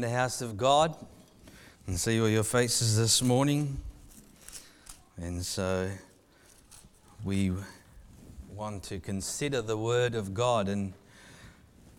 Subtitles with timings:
[0.00, 0.96] the house of God
[1.86, 3.80] and see all your faces this morning.
[5.18, 5.90] And so
[7.24, 7.52] we
[8.54, 10.68] want to consider the Word of God.
[10.68, 10.94] And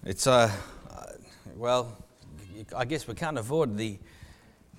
[0.04, 0.52] it's a,
[0.90, 1.06] uh,
[1.56, 1.96] well,
[2.76, 4.00] I guess we can't avoid the,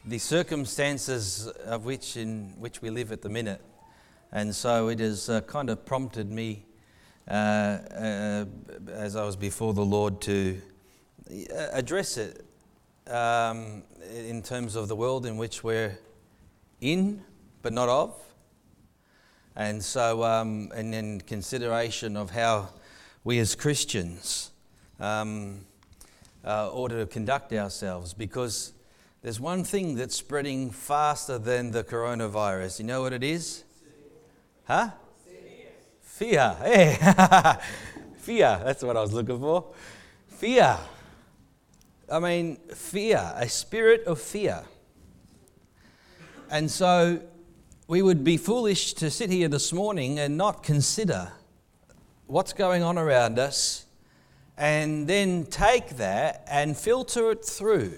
[0.04, 3.60] the circumstances of which in which we live at the minute.
[4.32, 6.64] And so it has uh, kind of prompted me
[7.28, 8.44] uh, uh,
[8.90, 10.60] as I was before the Lord to
[11.30, 12.44] uh, address it
[13.12, 13.82] um,
[14.14, 15.98] in terms of the world in which we're
[16.80, 17.22] in,
[17.60, 18.18] but not of.
[19.54, 22.70] And so, um, and in consideration of how
[23.22, 24.50] we as Christians
[24.98, 25.66] um,
[26.44, 28.72] uh, ought to conduct ourselves, because
[29.20, 32.80] there's one thing that's spreading faster than the coronavirus.
[32.80, 33.64] You know what it is?
[34.64, 34.90] Huh?
[36.00, 36.56] Fear.
[36.62, 36.96] Hey,
[38.16, 38.60] fear.
[38.64, 39.66] That's what I was looking for.
[40.28, 40.78] Fear.
[42.12, 44.64] I mean, fear, a spirit of fear.
[46.50, 47.22] And so
[47.88, 51.32] we would be foolish to sit here this morning and not consider
[52.26, 53.86] what's going on around us
[54.58, 57.96] and then take that and filter it through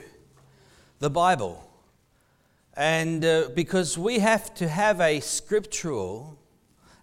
[1.00, 1.68] the Bible.
[2.74, 6.38] And uh, because we have to have a scriptural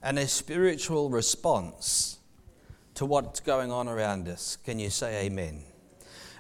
[0.02, 2.20] and a spiritual response
[2.94, 4.56] to what's going on around us.
[4.56, 5.64] Can you say amen?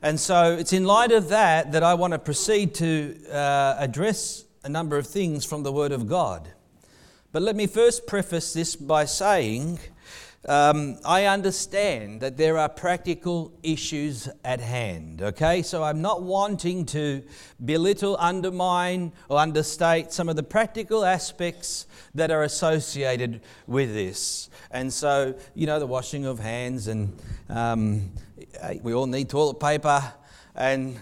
[0.01, 4.45] And so it's in light of that that I want to proceed to uh, address
[4.63, 6.49] a number of things from the Word of God.
[7.31, 9.79] But let me first preface this by saying
[10.49, 15.61] um, I understand that there are practical issues at hand, okay?
[15.61, 17.21] So I'm not wanting to
[17.63, 24.49] belittle, undermine, or understate some of the practical aspects that are associated with this.
[24.71, 27.15] And so, you know, the washing of hands and
[27.47, 28.11] um,
[28.81, 30.13] we all need toilet paper
[30.55, 30.99] and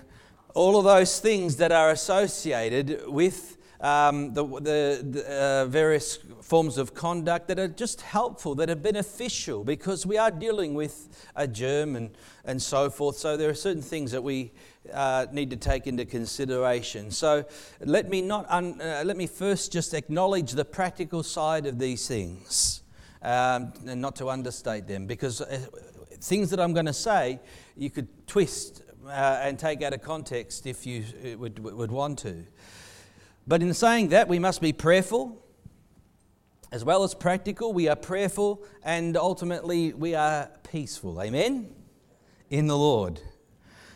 [0.54, 6.78] all of those things that are associated with um, the, the, the uh, various forms
[6.78, 11.48] of conduct that are just helpful, that are beneficial, because we are dealing with a
[11.48, 12.10] germ and,
[12.44, 13.16] and so forth.
[13.16, 14.52] So there are certain things that we
[14.94, 17.12] uh, need to take into consideration.
[17.12, 17.46] So
[17.80, 22.06] let me, not un, uh, let me first just acknowledge the practical side of these
[22.06, 22.84] things
[23.22, 25.60] um, and not to understate them, because uh,
[26.22, 27.40] things that I'm going to say,
[27.76, 32.20] you could twist uh, and take out of context if you uh, would, would want
[32.20, 32.46] to.
[33.48, 35.44] But in saying that, we must be prayerful
[36.72, 37.74] as well as practical.
[37.74, 41.22] We are prayerful and ultimately we are peaceful.
[41.22, 41.74] Amen?
[42.50, 43.22] In the Lord.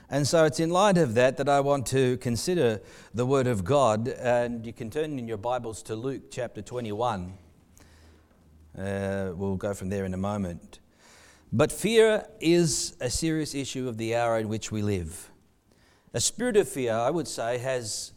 [0.10, 2.82] And so it's in light of that that I want to consider
[3.14, 4.08] the Word of God.
[4.08, 7.34] And you can turn in your Bibles to Luke chapter 21.
[8.78, 10.80] Uh, we'll go from there in a moment.
[11.56, 15.30] But fear is a serious issue of the hour in which we live.
[16.12, 18.12] A spirit of fear, I would say, has,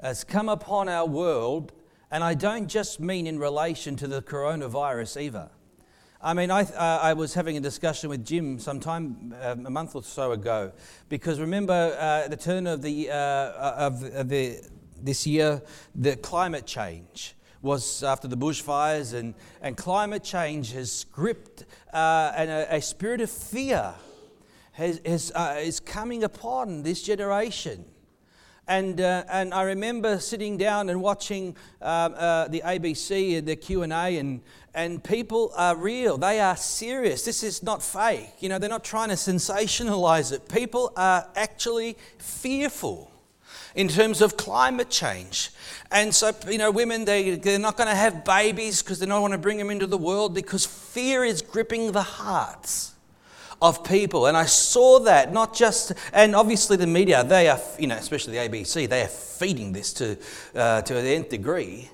[0.00, 1.72] has come upon our world,
[2.10, 5.50] and I don't just mean in relation to the coronavirus either.
[6.22, 9.70] I mean, I, uh, I was having a discussion with Jim some time, uh, a
[9.70, 10.72] month or so ago,
[11.10, 14.00] because remember uh, the turn of, the, uh, of
[14.30, 14.66] the,
[14.98, 15.60] this year,
[15.94, 22.50] the climate change was after the bushfires, and, and climate change has gripped uh, and
[22.50, 23.94] a, a, spirit of fear
[24.72, 27.84] has, has, uh, is coming upon this generation.
[28.68, 33.56] And, uh, and I remember sitting down and watching um, uh, the ABC and the
[33.56, 34.42] Q&A and,
[34.74, 36.18] and people are real.
[36.18, 37.24] They are serious.
[37.24, 38.28] This is not fake.
[38.40, 40.50] You know, they're not trying to sensationalize it.
[40.50, 43.10] People are actually fearful
[43.74, 45.50] in terms of climate change.
[45.90, 49.22] And so, you know, women, they, they're not going to have babies because they don't
[49.22, 52.94] want to bring them into the world because fear is gripping the hearts
[53.60, 54.26] of people.
[54.26, 58.38] And I saw that not just, and obviously the media, they are, you know, especially
[58.38, 60.16] the ABC, they are feeding this to,
[60.54, 61.90] uh, to the nth degree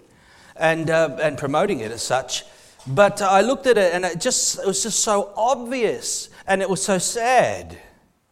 [0.56, 2.44] and, uh, and promoting it as such.
[2.86, 6.68] But I looked at it and it just it was just so obvious and it
[6.68, 7.78] was so sad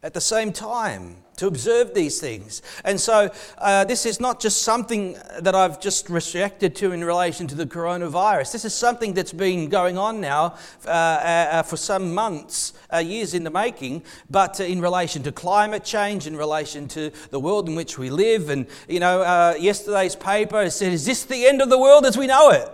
[0.03, 2.63] at the same time to observe these things.
[2.85, 7.47] And so, uh, this is not just something that I've just reacted to in relation
[7.49, 8.53] to the coronavirus.
[8.53, 10.57] This is something that's been going on now
[10.87, 15.85] uh, uh, for some months, uh, years in the making, but in relation to climate
[15.85, 18.51] change, in relation to the world in which we live.
[18.51, 22.17] And, you know, uh, yesterday's paper said, Is this the end of the world as
[22.17, 22.69] we know it?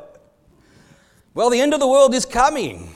[1.34, 2.94] Well, the end of the world is coming.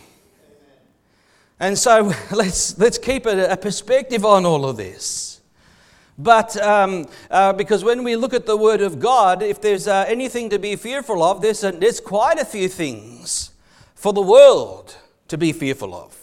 [1.60, 5.31] And so let's, let's keep a, a perspective on all of this.
[6.18, 10.04] But um, uh, because when we look at the Word of God, if there's uh,
[10.06, 13.50] anything to be fearful of, there's, a, there's quite a few things
[13.94, 14.96] for the world
[15.28, 16.18] to be fearful of.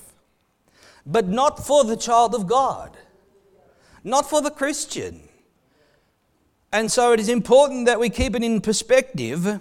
[1.05, 2.95] But not for the child of God,
[4.03, 5.21] not for the Christian.
[6.71, 9.59] And so it is important that we keep it in perspective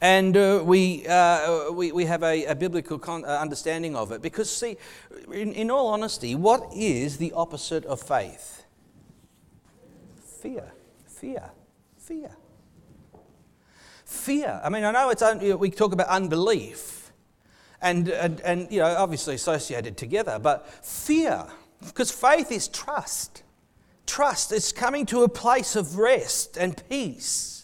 [0.00, 4.20] and uh, we, uh, we, we have a, a biblical con- uh, understanding of it.
[4.20, 4.76] Because, see,
[5.32, 8.64] in, in all honesty, what is the opposite of faith?
[10.42, 10.70] Fear.
[11.06, 11.50] Fear.
[11.96, 12.30] Fear.
[14.04, 14.60] Fear.
[14.62, 17.10] I mean, I know it's un- we talk about unbelief
[17.80, 21.46] and, and, and, you know, obviously associated together, but fear,
[21.86, 23.42] because faith is trust.
[24.04, 27.55] Trust is coming to a place of rest and peace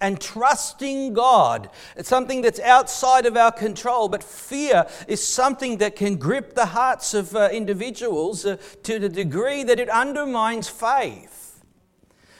[0.00, 1.70] and trusting God.
[1.96, 6.66] It's something that's outside of our control, but fear is something that can grip the
[6.66, 11.62] hearts of uh, individuals uh, to the degree that it undermines faith.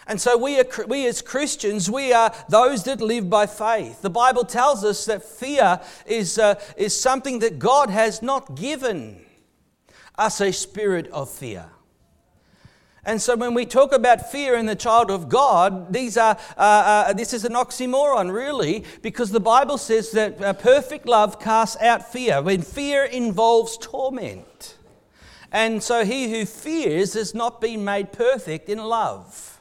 [0.07, 4.03] And so, we, are, we as Christians, we are those that live by faith.
[4.03, 9.25] The Bible tells us that fear is, uh, is something that God has not given
[10.19, 11.67] us a spirit of fear.
[13.05, 16.61] And so when we talk about fear in the child of God, these are, uh,
[17.09, 21.77] uh, this is an oxymoron, really, because the Bible says that uh, perfect love casts
[21.83, 24.77] out fear, when fear involves torment.
[25.51, 29.61] And so he who fears has not been made perfect in love.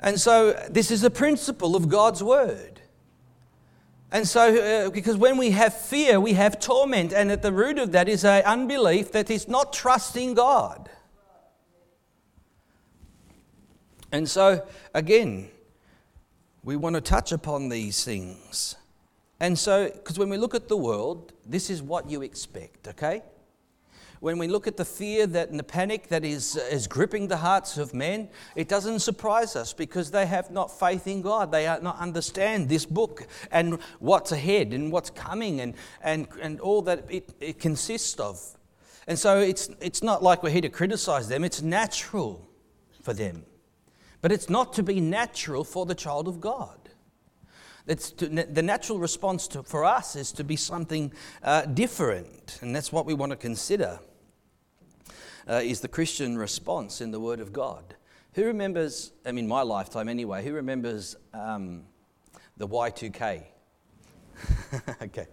[0.00, 2.80] And so this is a principle of God's word.
[4.14, 7.78] And so, uh, because when we have fear, we have torment, and at the root
[7.78, 10.88] of that is an unbelief that is not trusting God.
[14.12, 14.64] And so,
[14.94, 15.48] again,
[16.62, 18.76] we want to touch upon these things.
[19.40, 23.20] And so, because when we look at the world, this is what you expect, okay?
[24.24, 27.36] When we look at the fear that and the panic that is, is gripping the
[27.36, 31.52] hearts of men, it doesn't surprise us because they have not faith in God.
[31.52, 36.58] They do not understand this book and what's ahead and what's coming and, and, and
[36.60, 38.40] all that it, it consists of.
[39.06, 42.48] And so it's, it's not like we're here to criticize them, it's natural
[43.02, 43.44] for them.
[44.22, 46.78] But it's not to be natural for the child of God.
[47.88, 51.12] To, the natural response to, for us is to be something
[51.42, 54.00] uh, different, and that's what we want to consider.
[55.48, 57.94] Uh, is the Christian response in the Word of God?
[58.34, 61.82] Who remembers, I mean, my lifetime anyway, who remembers um,
[62.56, 63.42] the Y2K?
[65.02, 65.26] okay,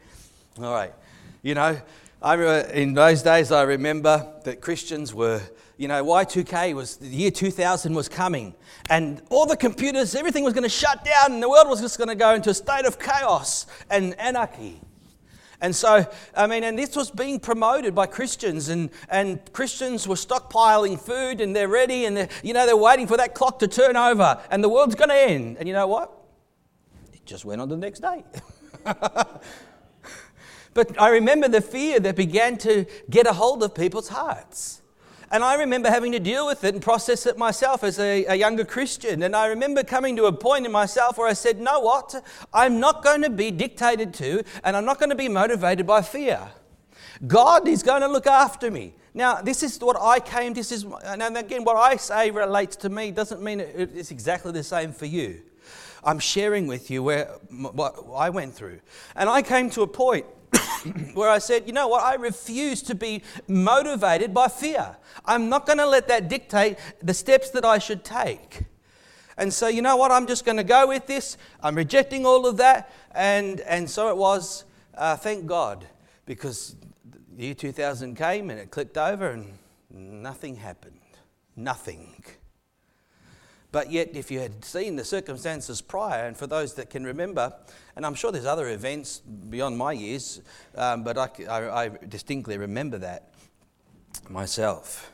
[0.59, 0.93] all right.
[1.41, 1.81] You know,
[2.21, 5.41] I, remember in those days, I remember that Christians were
[5.81, 8.53] you know, Y2K was, the year 2000 was coming,
[8.91, 11.97] and all the computers, everything was going to shut down, and the world was just
[11.97, 14.79] going to go into a state of chaos and anarchy.
[15.61, 20.15] And so, I mean, and this was being promoted by Christians, and, and Christians were
[20.15, 23.67] stockpiling food, and they're ready, and they're, you know, they're waiting for that clock to
[23.67, 25.57] turn over, and the world's going to end.
[25.59, 26.11] And you know what?
[27.13, 28.23] It just went on the next day.
[30.73, 34.80] but I remember the fear that began to get a hold of people's hearts.
[35.31, 38.35] And I remember having to deal with it and process it myself as a, a,
[38.35, 39.23] younger Christian.
[39.23, 42.13] And I remember coming to a point in myself where I said, "No, what?
[42.53, 46.01] I'm not going to be dictated to, and I'm not going to be motivated by
[46.01, 46.51] fear.
[47.25, 48.93] God is going to look after me.
[49.13, 52.89] Now, this is what I came, this is, and again, what I say relates to
[52.89, 55.41] me doesn't mean it's exactly the same for you.
[56.03, 58.79] I'm sharing with you where, what I went through.
[59.15, 60.25] And I came to a point
[61.13, 64.97] where I said, you know what, I refuse to be motivated by fear.
[65.25, 68.63] I'm not going to let that dictate the steps that I should take.
[69.37, 71.37] And so, you know what, I'm just going to go with this.
[71.63, 72.91] I'm rejecting all of that.
[73.11, 75.87] And, and so it was, uh, thank God,
[76.25, 76.75] because
[77.35, 79.57] the year 2000 came and it clicked over and
[79.89, 80.99] nothing happened.
[81.55, 82.23] Nothing.
[83.71, 87.53] But yet, if you had seen the circumstances prior, and for those that can remember,
[87.95, 90.41] and I'm sure there's other events beyond my years,
[90.75, 93.29] um, but I, I, I distinctly remember that
[94.29, 95.11] myself.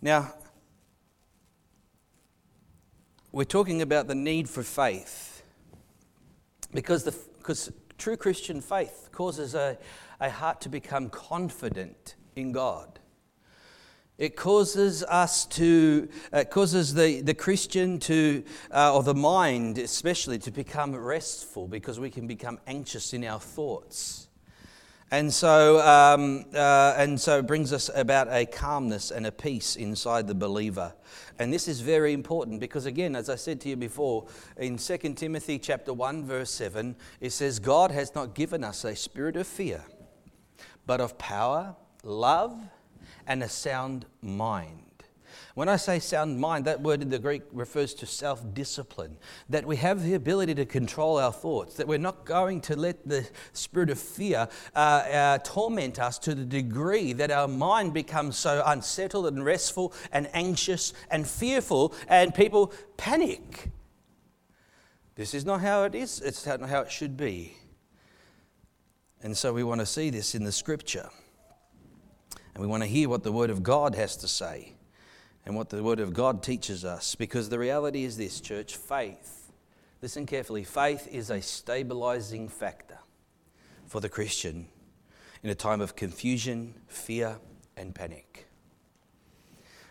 [0.00, 0.34] Now,
[3.32, 5.42] we're talking about the need for faith
[6.72, 9.78] because, the, because true Christian faith causes a,
[10.20, 12.91] a heart to become confident in God.
[14.22, 20.38] It causes us to, it causes the, the Christian to, uh, or the mind especially,
[20.38, 24.28] to become restful because we can become anxious in our thoughts.
[25.10, 29.74] And so, um, uh, and so it brings us about a calmness and a peace
[29.74, 30.94] inside the believer.
[31.40, 34.98] And this is very important because, again, as I said to you before, in 2
[35.14, 39.48] Timothy chapter 1, verse 7, it says, God has not given us a spirit of
[39.48, 39.84] fear,
[40.86, 41.74] but of power,
[42.04, 42.56] love,
[43.26, 44.92] and a sound mind.
[45.54, 49.18] When I say sound mind, that word in the Greek refers to self discipline,
[49.50, 53.06] that we have the ability to control our thoughts, that we're not going to let
[53.06, 58.38] the spirit of fear uh, uh, torment us to the degree that our mind becomes
[58.38, 63.70] so unsettled and restful and anxious and fearful, and people panic.
[65.16, 67.56] This is not how it is, it's not how it should be.
[69.22, 71.10] And so we want to see this in the scripture.
[72.54, 74.74] And we want to hear what the Word of God has to say
[75.46, 77.14] and what the Word of God teaches us.
[77.14, 79.52] Because the reality is this, church faith,
[80.00, 82.98] listen carefully, faith is a stabilizing factor
[83.86, 84.68] for the Christian
[85.42, 87.38] in a time of confusion, fear,
[87.76, 88.46] and panic.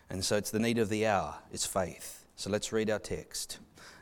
[0.09, 2.25] And so it's the need of the hour, it's faith.
[2.35, 3.59] So let's read our text.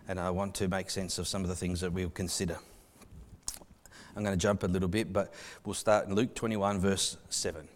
[0.08, 2.58] And I want to make sense of some of the things that we'll consider.
[4.16, 7.68] I'm going to jump a little bit, but we'll start in Luke 21, verse 7.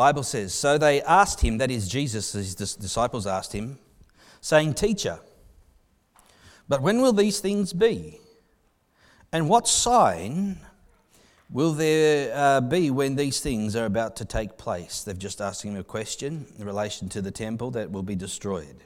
[0.00, 3.78] Bible says, So they asked him, that is Jesus, his disciples asked him,
[4.40, 5.20] saying, Teacher,
[6.70, 8.18] but when will these things be?
[9.30, 10.58] And what sign
[11.50, 15.04] will there uh, be when these things are about to take place?
[15.04, 18.82] They've just asked him a question in relation to the temple that will be destroyed.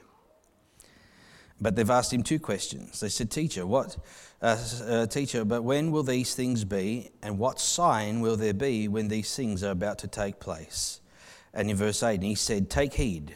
[1.61, 2.99] But they've asked him two questions.
[2.99, 3.95] They said, Teacher, what,
[4.41, 8.89] uh, uh, teacher, but when will these things be, and what sign will there be
[8.89, 10.99] when these things are about to take place?
[11.55, 13.35] And in verse 8, he said, Take heed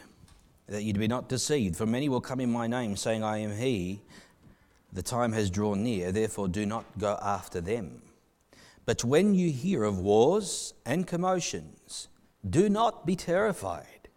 [0.68, 3.56] that you be not deceived, for many will come in my name, saying, I am
[3.56, 4.02] he.
[4.92, 8.02] The time has drawn near, therefore do not go after them.
[8.84, 12.08] But when you hear of wars and commotions,
[12.48, 14.08] do not be terrified.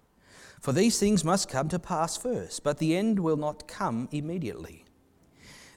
[0.60, 4.84] For these things must come to pass first, but the end will not come immediately.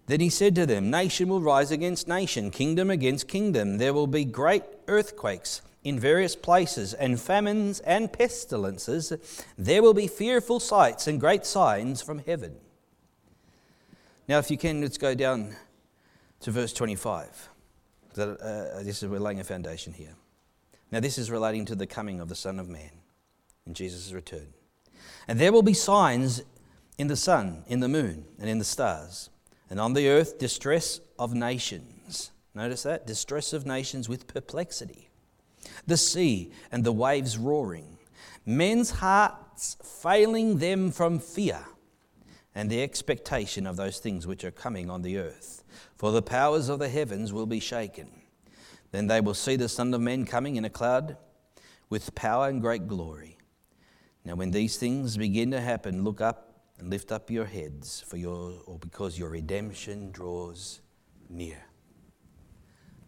[0.07, 3.79] Then he said to them, Nation will rise against nation, kingdom against kingdom.
[3.79, 9.13] There will be great earthquakes in various places, and famines and pestilences,
[9.57, 12.57] there will be fearful sights and great signs from heaven.
[14.27, 15.55] Now, if you can, let's go down
[16.41, 17.51] to verse 25.
[18.19, 18.25] Uh,
[18.83, 20.17] this is, we're laying a foundation here.
[20.91, 22.91] Now, this is relating to the coming of the Son of Man
[23.65, 24.55] in Jesus' return.
[25.29, 26.43] And there will be signs
[26.99, 29.31] in the sun, in the moon, and in the stars,
[29.71, 32.33] and on the earth distress of nations.
[32.57, 33.07] Notice that?
[33.07, 35.06] Distress of nations with perplexity
[35.87, 37.99] the sea and the waves roaring,
[38.45, 41.65] men's hearts failing them from fear
[42.55, 45.63] and the expectation of those things which are coming on the earth.
[45.97, 48.11] For the powers of the heavens will be shaken.
[48.93, 51.17] Then they will see the Son of Man coming in a cloud
[51.91, 53.37] with power and great glory.
[54.25, 58.17] Now, when these things begin to happen, look up and lift up your heads, for
[58.17, 60.81] your, or because your redemption draws
[61.29, 61.63] near.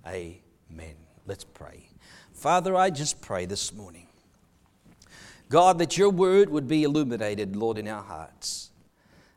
[0.06, 0.96] Amen.
[1.26, 1.88] Let's pray.
[2.38, 4.06] Father, I just pray this morning,
[5.48, 8.70] God, that your word would be illuminated, Lord, in our hearts.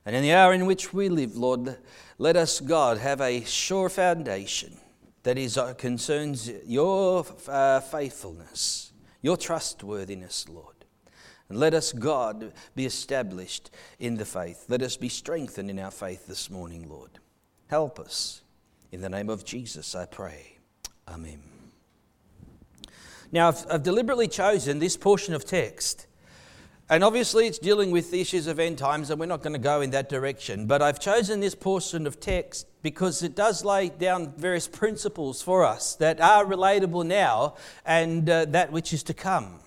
[0.05, 1.77] And in the hour in which we live, Lord,
[2.20, 4.77] let us, God, have a sure foundation
[5.24, 8.91] that is, uh, concerns your uh, faithfulness,
[9.24, 10.86] your trustworthiness, Lord.
[11.50, 14.65] And let us, God, be established in the faith.
[14.70, 17.17] Let us be strengthened in our faith this morning, Lord.
[17.67, 18.41] Help us.
[18.91, 20.58] In the name of Jesus, I pray.
[21.08, 21.50] Amen.
[23.31, 26.07] Now, I've, I've deliberately chosen this portion of text.
[26.89, 29.59] And obviously, it's dealing with the issues of end times, and we're not going to
[29.59, 30.67] go in that direction.
[30.67, 35.63] But I've chosen this portion of text because it does lay down various principles for
[35.63, 39.59] us that are relatable now and uh, that which is to come.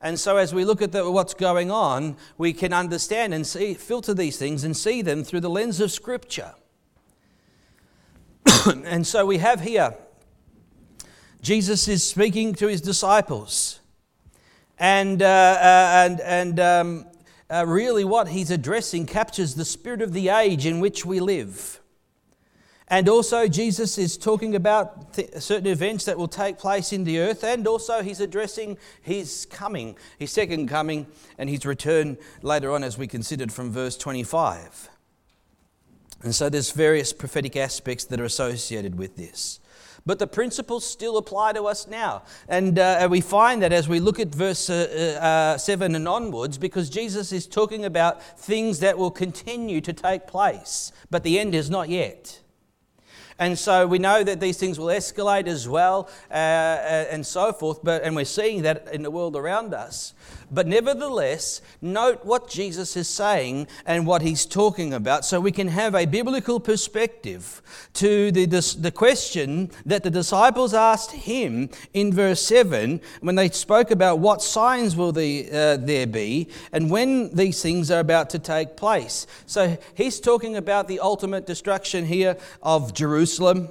[0.00, 3.74] And so, as we look at the, what's going on, we can understand and see,
[3.74, 6.54] filter these things and see them through the lens of Scripture.
[8.84, 9.94] and so, we have here
[11.42, 13.80] Jesus is speaking to his disciples.
[14.78, 17.06] And, uh, uh, and, and um,
[17.50, 21.80] uh, really, what he's addressing captures the spirit of the age in which we live.
[22.88, 27.20] And also, Jesus is talking about th- certain events that will take place in the
[27.20, 31.06] earth, and also, he's addressing his coming, his second coming,
[31.38, 34.90] and his return later on, as we considered from verse 25.
[36.22, 39.60] And so, there's various prophetic aspects that are associated with this.
[40.06, 42.22] But the principles still apply to us now.
[42.48, 46.58] And uh, we find that as we look at verse uh, uh, 7 and onwards,
[46.58, 51.54] because Jesus is talking about things that will continue to take place, but the end
[51.54, 52.40] is not yet.
[53.38, 57.54] And so we know that these things will escalate as well uh, uh and so
[57.54, 60.12] forth, but, and we're seeing that in the world around us.
[60.50, 65.68] But nevertheless, note what Jesus is saying and what he's talking about so we can
[65.68, 67.62] have a biblical perspective
[67.94, 73.92] to the, the, question that the disciples asked him in verse 7 when they spoke
[73.92, 78.38] about what signs will the, uh, there be and when these things are about to
[78.38, 79.26] take place.
[79.46, 83.68] So he's talking about the ultimate destruction here of Jerusalem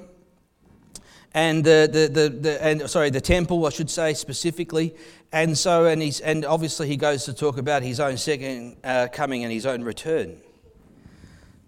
[1.32, 4.94] and the, the, the, the, and sorry the temple I should say specifically
[5.32, 9.08] and so, and, he's, and obviously, he goes to talk about his own second uh,
[9.12, 10.40] coming and his own return.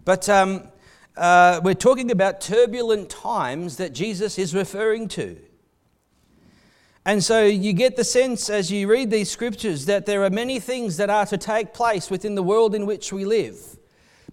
[0.05, 0.69] But um,
[1.17, 5.39] uh, we're talking about turbulent times that Jesus is referring to.
[7.05, 10.61] And so you get the sense as you read these scriptures that there are many
[10.61, 13.77] things that are to take place within the world in which we live.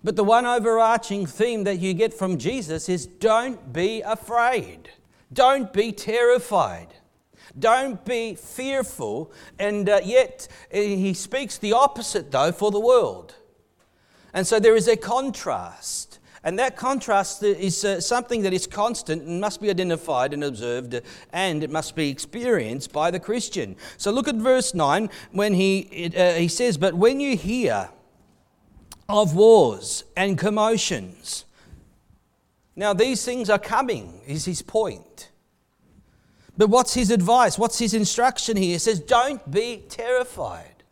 [0.04, 4.90] But the one overarching theme that you get from Jesus is don't be afraid,
[5.34, 6.94] don't be terrified.
[7.60, 9.32] Don't be fearful.
[9.58, 13.36] And uh, yet, uh, he speaks the opposite, though, for the world.
[14.34, 16.20] And so there is a contrast.
[16.44, 21.02] And that contrast is uh, something that is constant and must be identified and observed,
[21.34, 23.76] and it must be experienced by the Christian.
[23.98, 27.90] So look at verse 9 when he, uh, he says, But when you hear
[29.10, 31.44] of wars and commotions,
[32.76, 35.32] now these things are coming, is his point.
[36.60, 37.58] But what's his advice?
[37.58, 38.74] What's his instruction here?
[38.74, 40.84] He says, Don't be terrified.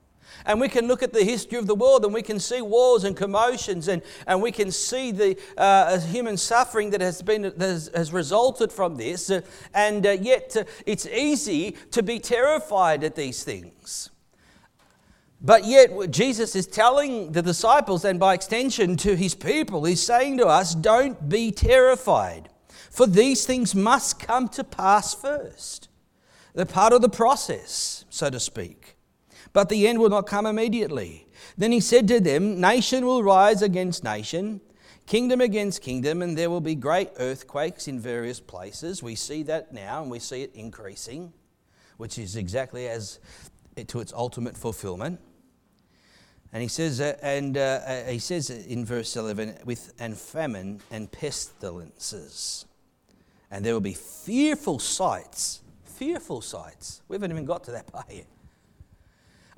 [0.46, 3.04] And we can look at the history of the world and we can see wars
[3.04, 7.60] and commotions and, and we can see the uh, human suffering that has, been, that
[7.60, 9.30] has, has resulted from this.
[9.30, 9.42] Uh,
[9.74, 14.10] and uh, yet, uh, it's easy to be terrified at these things.
[15.42, 20.38] But yet, Jesus is telling the disciples, and by extension to his people, he's saying
[20.38, 22.48] to us, Don't be terrified.
[22.98, 25.88] For these things must come to pass first.
[26.56, 28.98] They're part of the process, so to speak.
[29.54, 31.28] But the end will not come immediately.
[31.56, 34.62] Then he said to them, Nation will rise against nation,
[35.06, 39.04] kingdom against kingdom, and there will be great earthquakes in various places.
[39.04, 41.34] We see that now, and we see it increasing,
[41.98, 43.20] which is exactly as
[43.76, 45.20] to its ultimate fulfillment.
[46.52, 50.82] And he says, uh, and uh, uh he says in verse 11, with and famine
[50.90, 52.66] and pestilences
[53.52, 55.62] and there will be fearful sights.
[55.84, 57.02] Fearful sights.
[57.08, 58.28] We haven't even got to that part yet.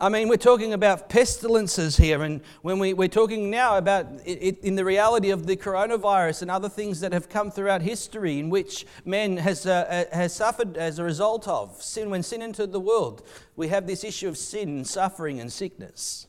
[0.02, 4.60] I mean, we're talking about pestilences here, and when we, we're talking now about it,
[4.60, 8.50] in the reality of the coronavirus and other things that have come throughout history in
[8.50, 12.10] which man has, uh, uh has suffered as a result of sin.
[12.10, 16.28] When sin entered the world, we have this issue of sin, suffering, and sickness.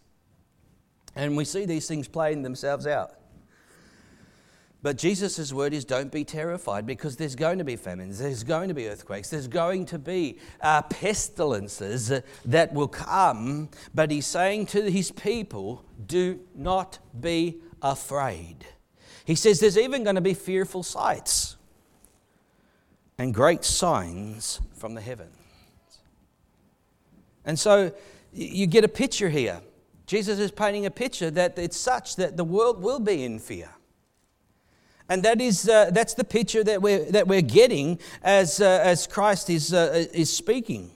[1.15, 3.20] And we see these things playing themselves out.
[4.83, 8.69] But Jesus' word is don't be terrified because there's going to be famines, there's going
[8.69, 12.11] to be earthquakes, there's going to be uh, pestilences
[12.47, 13.69] that will come.
[13.95, 18.67] But he's saying to his people, do not be afraid.
[19.27, 21.57] He says there's even going to be fearful sights
[23.19, 25.37] and great signs from the heavens.
[27.45, 27.93] And so
[28.33, 29.61] you get a picture here.
[30.07, 33.71] Jesus is painting a picture that it's such that the world will be in fear.
[35.11, 39.09] And that is, uh, that's the picture that we're, that we're getting as, uh, as
[39.09, 40.93] Christ is, uh, is speaking.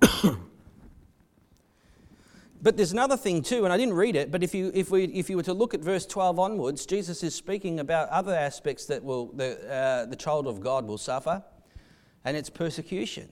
[2.62, 5.06] but there's another thing too, and I didn't read it, but if you, if, we,
[5.06, 8.86] if you were to look at verse 12 onwards, Jesus is speaking about other aspects
[8.86, 11.42] that will, the, uh, the child of God will suffer,
[12.24, 13.28] and it's persecution.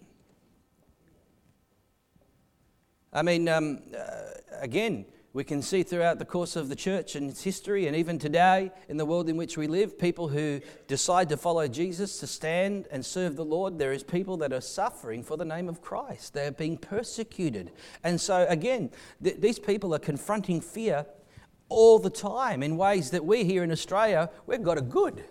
[3.12, 4.22] I mean, um, uh,
[4.58, 8.18] again, we can see throughout the course of the church and its history, and even
[8.18, 12.26] today in the world in which we live, people who decide to follow Jesus, to
[12.26, 15.80] stand and serve the Lord, there is people that are suffering for the name of
[15.80, 16.34] Christ.
[16.34, 17.70] They are being persecuted.
[18.02, 18.90] And so, again,
[19.22, 21.06] th- these people are confronting fear
[21.68, 25.24] all the time in ways that we here in Australia, we've got it good.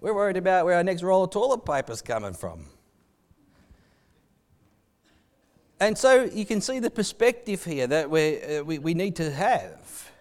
[0.00, 2.66] We're worried about where our next roll of toilet paper is coming from.
[5.82, 10.12] And so you can see the perspective here that uh, we, we need to have.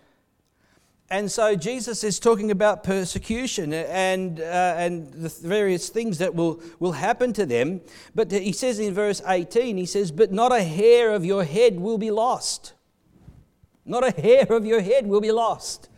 [1.12, 6.64] And so Jesus is talking about persecution and, uh, and the various things that will,
[6.80, 7.82] will happen to them.
[8.16, 11.80] But he says in verse 18, he says, But not a hair of your head
[11.80, 12.74] will be lost.
[13.86, 15.90] Not a hair of your head will be lost.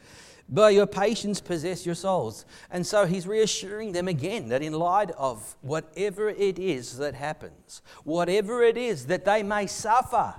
[0.49, 2.45] By your patience, possess your souls.
[2.69, 7.81] And so he's reassuring them again that in light of whatever it is that happens,
[8.03, 10.35] whatever it is that they may suffer,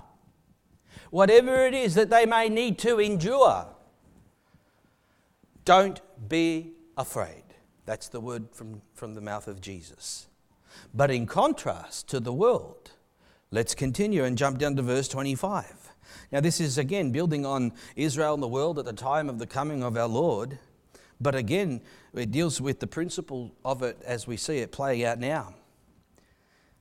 [1.10, 3.66] whatever it is that they may need to endure,
[5.64, 7.42] don't be afraid.
[7.86, 10.26] That's the word from, from the mouth of Jesus.
[10.92, 12.92] But in contrast to the world,
[13.50, 15.83] let's continue and jump down to verse 25.
[16.34, 19.46] Now, this is again building on Israel and the world at the time of the
[19.46, 20.58] coming of our Lord.
[21.20, 21.80] But again,
[22.12, 25.54] it deals with the principle of it as we see it playing out now.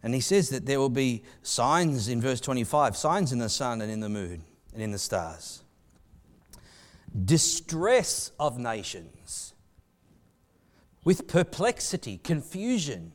[0.01, 3.79] And he says that there will be signs in verse 25 signs in the sun
[3.81, 5.61] and in the moon and in the stars.
[7.23, 9.53] Distress of nations
[11.03, 13.13] with perplexity, confusion,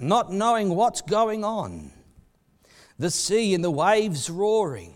[0.00, 1.92] not knowing what's going on,
[3.00, 4.92] the sea and the waves roaring.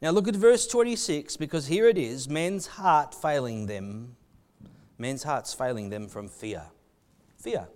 [0.00, 4.14] Now look at verse 26 because here it is men's heart failing them.
[4.98, 6.62] Men's hearts failing them from fear.
[7.38, 7.66] Fear.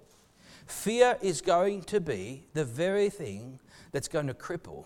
[0.67, 3.59] Fear is going to be the very thing
[3.91, 4.85] that's going to cripple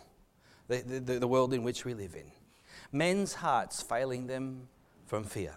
[0.68, 2.32] the, the, the world in which we live in.
[2.92, 4.68] Men's hearts failing them
[5.04, 5.52] from fear.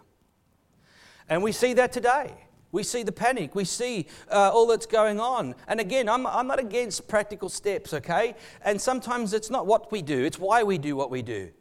[1.30, 2.34] And we see that today.
[2.73, 3.53] We see the panic.
[3.53, 5.53] We see uh, all that's going on.
[5.67, 8.33] And again, I'm, I'm not against practical steps, okay?
[8.63, 11.51] And sometimes it's not what we do, it's why we do what we do.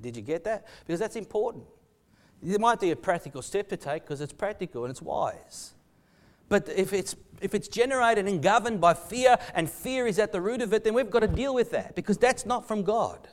[0.00, 0.66] Did you get that?
[0.86, 1.64] Because that's important.
[2.40, 5.74] There might be a practical step to take because it's practical and it's wise.
[6.48, 10.40] But if it's, if it's generated and governed by fear and fear is at the
[10.40, 13.26] root of it, then we've got to deal with that because that's not from God.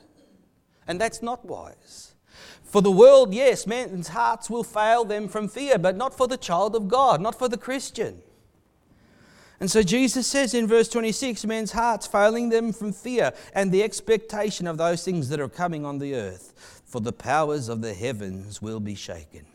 [0.88, 2.14] And that's not wise.
[2.62, 6.36] For the world, yes, men's hearts will fail them from fear, but not for the
[6.36, 8.22] child of God, not for the Christian.
[9.60, 13.82] And so Jesus says in verse 26 men's hearts failing them from fear and the
[13.82, 17.94] expectation of those things that are coming on the earth, for the powers of the
[17.94, 19.46] heavens will be shaken.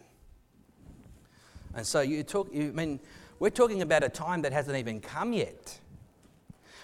[1.74, 3.00] And so you talk, you, I mean,
[3.40, 5.80] we're talking about a time that hasn't even come yet.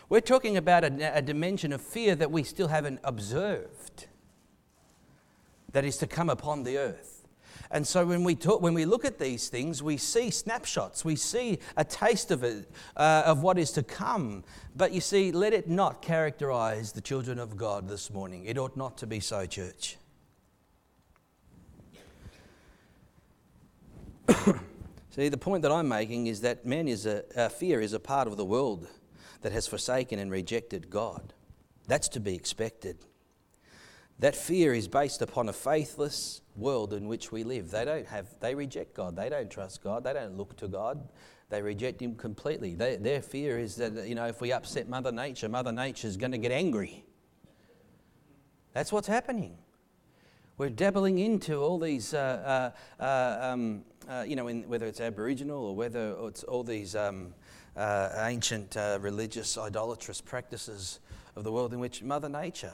[0.07, 4.07] We're talking about a, a dimension of fear that we still haven't observed
[5.71, 7.19] that is to come upon the earth.
[7.71, 11.15] And so when we, talk, when we look at these things, we see snapshots, we
[11.15, 14.43] see a taste of it, uh, of what is to come.
[14.75, 18.45] But you see, let it not characterize the children of God this morning.
[18.45, 19.97] It ought not to be so, church.
[25.12, 28.27] see, the point that I'm making is that man is a, fear is a part
[28.27, 28.88] of the world
[29.41, 31.34] that has forsaken and rejected God.
[31.88, 32.97] That's to be expected.
[34.19, 37.71] That fear is based upon a faithless world in which we live.
[37.71, 39.15] They don't have, they reject God.
[39.15, 40.03] They don't trust God.
[40.03, 41.08] They don't look to God.
[41.49, 42.75] They reject Him completely.
[42.75, 46.17] They, their fear is that, you know, if we upset Mother Nature, Mother Nature is
[46.17, 47.05] going to get angry.
[48.73, 49.58] That's what's happening.
[50.58, 54.99] We're dabbling into all these, uh, uh, uh, um, uh, you know, in, whether it's
[54.99, 57.34] Aboriginal or whether it's all these um,
[57.77, 60.99] uh, ancient uh, religious idolatrous practices
[61.38, 62.73] of the world in which Mother Nature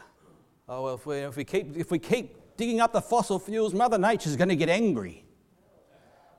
[0.68, 3.74] Oh, well, if we, if we, keep, if we keep digging up the fossil fuels,
[3.74, 5.24] Mother Nature's going to get angry.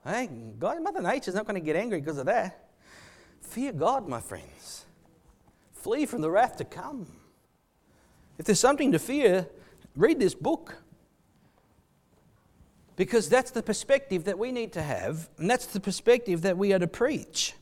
[0.04, 2.68] Hey, God, Mother Nature's not going to get angry because of that.
[3.40, 4.86] Fear God, my friends.
[5.72, 7.06] Flee from the wrath to come.
[8.38, 9.48] If there's something to fear,
[9.94, 10.76] read this book.
[12.96, 16.72] Because that's the perspective that we need to have, and that's the perspective that we
[16.72, 17.54] are to preach.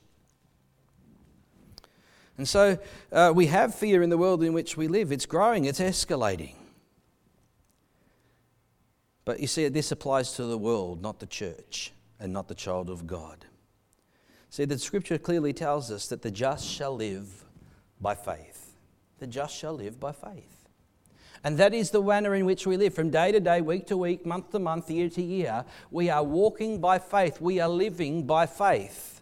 [2.37, 2.79] And so
[3.13, 5.13] uh, we have fear in the world in which we live.
[5.13, 6.57] It's growing, it's escalating.
[9.25, 12.91] But you see, this applies to the world, not the church, and not the child
[12.91, 13.47] of God.
[14.51, 17.45] See, the scripture clearly tells us that the just shall live
[18.01, 18.77] by faith.
[19.19, 20.69] The just shall live by faith.
[21.43, 23.97] And that is the manner in which we live from day to day, week to
[23.97, 25.65] week, month to month, year to year.
[25.91, 27.41] We are walking by faith.
[27.41, 29.14] We are living by faith.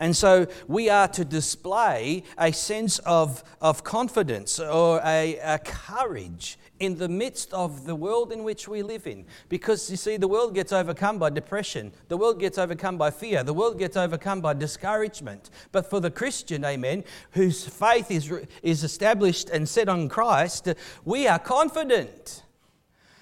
[0.00, 6.58] And so we are to display a sense of, of confidence or a, a courage
[6.80, 9.26] in the midst of the world in which we live in.
[9.50, 13.44] Because you see, the world gets overcome by depression, the world gets overcome by fear,
[13.44, 15.50] the world gets overcome by discouragement.
[15.70, 18.32] But for the Christian, amen, whose faith is,
[18.62, 20.66] is established and set on Christ,
[21.04, 22.42] we are confident.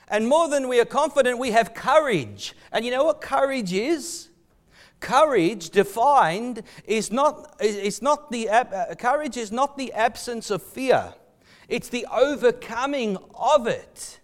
[0.07, 2.55] And more than we are confident, we have courage.
[2.71, 4.28] And you know what courage is?
[5.01, 11.15] Courage defined is not, it's not the, uh, courage is not the absence of fear,
[11.69, 14.21] it's the overcoming of it.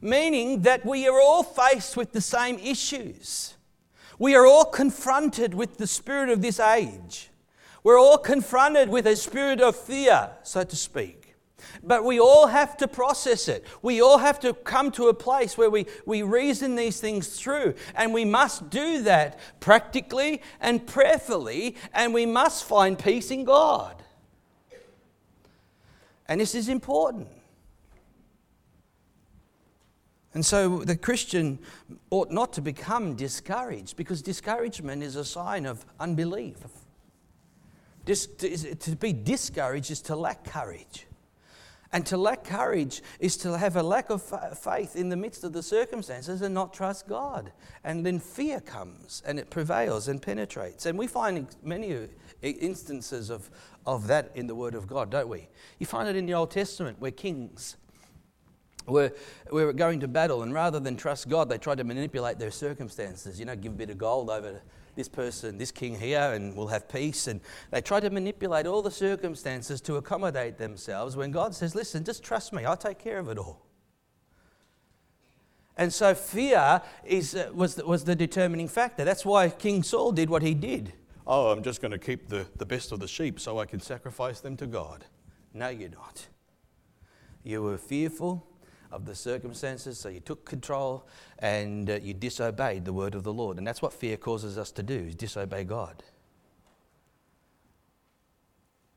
[0.00, 3.54] Meaning that we are all faced with the same issues.
[4.18, 7.30] We are all confronted with the spirit of this age.
[7.82, 11.19] We're all confronted with a spirit of fear, so to speak.
[11.82, 13.66] But we all have to process it.
[13.82, 17.74] We all have to come to a place where we, we reason these things through.
[17.94, 24.02] And we must do that practically and prayerfully, and we must find peace in God.
[26.26, 27.28] And this is important.
[30.32, 31.58] And so the Christian
[32.10, 36.58] ought not to become discouraged because discouragement is a sign of unbelief.
[38.04, 38.28] Dis-
[38.80, 41.06] to be discouraged is to lack courage.
[41.92, 44.22] And to lack courage is to have a lack of
[44.58, 47.52] faith in the midst of the circumstances and not trust God.
[47.82, 50.86] And then fear comes and it prevails and penetrates.
[50.86, 52.06] And we find many uh,
[52.42, 53.50] instances of,
[53.86, 55.48] of that in the Word of God, don't we?
[55.80, 57.76] You find it in the Old Testament where kings
[58.86, 59.12] were,
[59.50, 63.40] were going to battle and rather than trust God, they tried to manipulate their circumstances.
[63.40, 64.60] You know, give a bit of gold over
[65.00, 67.26] this person, this king here, and we'll have peace.
[67.26, 72.04] And they try to manipulate all the circumstances to accommodate themselves when God says, Listen,
[72.04, 73.64] just trust me, I'll take care of it all.
[75.78, 79.06] And so fear is, uh, was, the, was the determining factor.
[79.06, 80.92] That's why King Saul did what he did.
[81.26, 83.80] Oh, I'm just going to keep the, the best of the sheep so I can
[83.80, 85.06] sacrifice them to God.
[85.54, 86.26] No, you're not.
[87.42, 88.46] You were fearful
[88.92, 91.06] of the circumstances, so you took control
[91.38, 93.58] and uh, you disobeyed the word of the Lord.
[93.58, 96.02] And that's what fear causes us to do, is disobey God.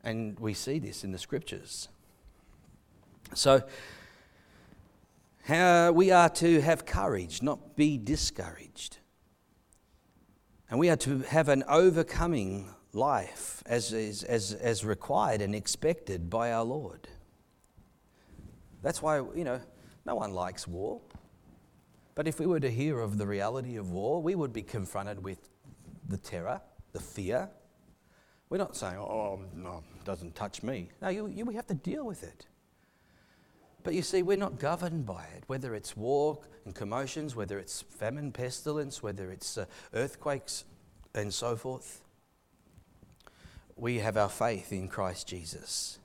[0.03, 1.87] And we see this in the scriptures.
[3.33, 3.63] So,
[5.43, 8.97] how we are to have courage, not be discouraged.
[10.69, 16.29] And we are to have an overcoming life as, as, as, as required and expected
[16.29, 17.07] by our Lord.
[18.81, 19.59] That's why, you know,
[20.05, 21.01] no one likes war.
[22.15, 25.23] But if we were to hear of the reality of war, we would be confronted
[25.23, 25.49] with
[26.07, 26.61] the terror,
[26.91, 27.49] the fear.
[28.49, 30.89] We're not saying, oh, no, it doesn't touch me.
[31.01, 32.45] No, you, you, we have to deal with it.
[33.83, 37.81] But you see, we're not governed by it, whether it's war and commotions, whether it's
[37.81, 40.65] famine, pestilence, whether it's uh, earthquakes,
[41.15, 42.01] and so forth.
[43.75, 45.99] We have our faith in Christ Jesus.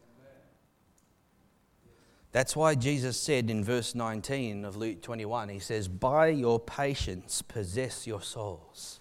[2.30, 7.42] That's why Jesus said in verse 19 of Luke 21, He says, By your patience
[7.42, 9.00] possess your souls.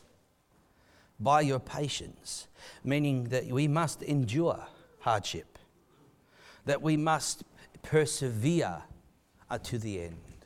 [1.19, 2.47] By your patience,
[2.83, 4.67] meaning that we must endure
[4.99, 5.57] hardship,
[6.65, 7.43] that we must
[7.81, 8.83] persevere
[9.49, 10.36] uh, to the end.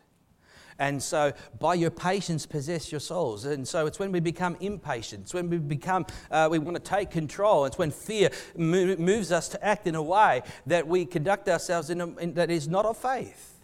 [0.80, 3.46] And so, by your patience, possess your souls.
[3.46, 6.84] And so, it's when we become impatient, it's when we become, uh, we want to
[6.84, 11.50] take control, it's when fear moves us to act in a way that we conduct
[11.50, 13.60] ourselves in, a, in that is not of faith.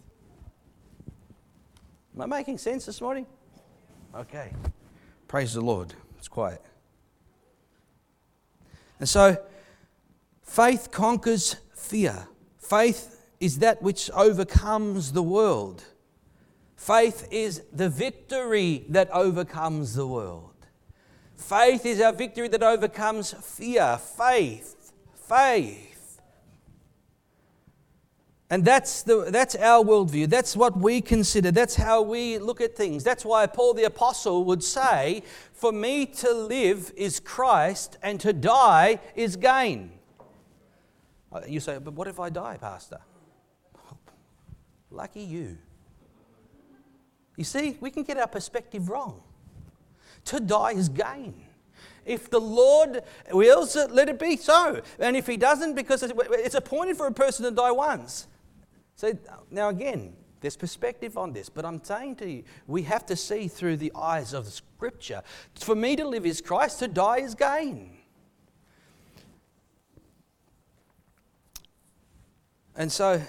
[2.15, 3.28] Am I making sense this morning?
[4.15, 4.52] Okay.
[5.28, 5.93] Praise the Lord.
[6.17, 6.62] It's quiet.
[9.00, 9.38] And so,
[10.41, 12.28] faith conquers fear.
[12.58, 15.84] Faith is that which overcomes the world.
[16.78, 20.54] Faith is the victory that overcomes the world.
[21.36, 23.98] Faith is our victory that overcomes fear.
[23.98, 24.94] Faith.
[25.16, 26.22] Faith.
[28.50, 30.30] And that's, the, that's our worldview.
[30.30, 31.52] That's what we consider.
[31.52, 33.04] That's how we look at things.
[33.04, 38.32] That's why Paul the Apostle would say, For me to live is Christ, and to
[38.32, 39.92] die is gain.
[41.34, 43.00] Uh, you say, But what if I die, Pastor?
[44.92, 45.58] Lucky you.
[47.38, 49.21] You see, we can get our perspective wrong.
[50.26, 51.36] To die is gain.
[52.06, 54.82] If the Lord wills it, let it be so.
[55.00, 58.28] And if He doesn't, because it's appointed for a person to die once.
[58.95, 59.17] So
[59.52, 63.47] now again, there's perspective on this, but I'm saying to you, we have to see
[63.47, 65.21] through the eyes of the Scripture.
[65.56, 67.97] For me to live is Christ, to die is gain.
[72.76, 73.21] And so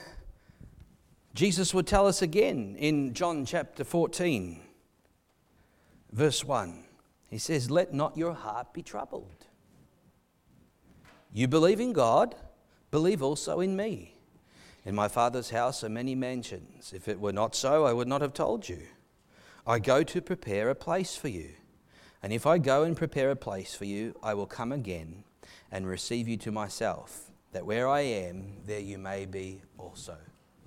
[1.38, 4.58] Jesus would tell us again in John chapter 14,
[6.10, 6.82] verse 1.
[7.30, 9.46] He says, Let not your heart be troubled.
[11.32, 12.34] You believe in God,
[12.90, 14.14] believe also in me.
[14.84, 16.92] In my Father's house are many mansions.
[16.92, 18.80] If it were not so, I would not have told you.
[19.64, 21.50] I go to prepare a place for you.
[22.20, 25.22] And if I go and prepare a place for you, I will come again
[25.70, 30.16] and receive you to myself, that where I am, there you may be also.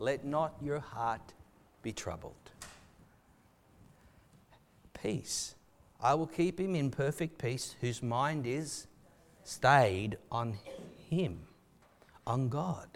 [0.02, 1.34] Let not your heart
[1.84, 2.34] be troubled.
[5.00, 5.54] Peace.
[6.02, 8.88] I will keep him in perfect peace whose mind is
[9.44, 10.58] stayed on
[11.08, 11.42] him,
[12.26, 12.88] on God.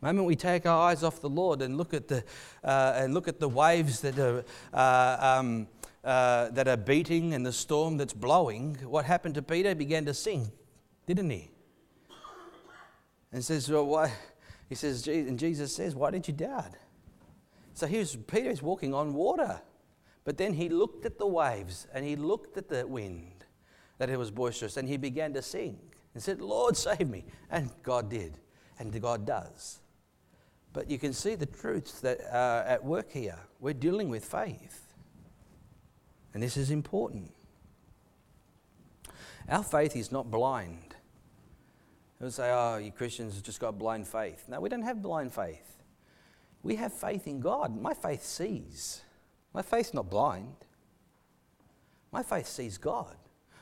[0.00, 2.22] The moment we take our eyes off the Lord and look at the,
[2.62, 5.66] uh, and look at the waves that are, uh, um,
[6.04, 9.70] uh, that are beating and the storm that's blowing, what happened to Peter?
[9.70, 10.52] He began to sing,
[11.08, 11.50] didn't he?
[13.32, 14.12] And says, well, why?
[14.68, 16.74] He says, and Jesus says, Why did you doubt?
[17.74, 19.60] So here's Peter is walking on water.
[20.24, 23.44] But then he looked at the waves and he looked at the wind,
[23.98, 25.78] that it was boisterous, and he began to sing
[26.12, 27.24] and said, Lord, save me.
[27.50, 28.38] And God did.
[28.78, 29.80] And God does.
[30.72, 33.38] But you can see the truths that are at work here.
[33.60, 34.92] We're dealing with faith.
[36.34, 37.32] And this is important.
[39.48, 40.87] Our faith is not blind.
[42.18, 44.44] People say, oh, you Christians have just got blind faith.
[44.48, 45.76] No, we don't have blind faith.
[46.62, 47.80] We have faith in God.
[47.80, 49.02] My faith sees.
[49.54, 50.56] My faith's not blind.
[52.10, 53.16] My faith sees God.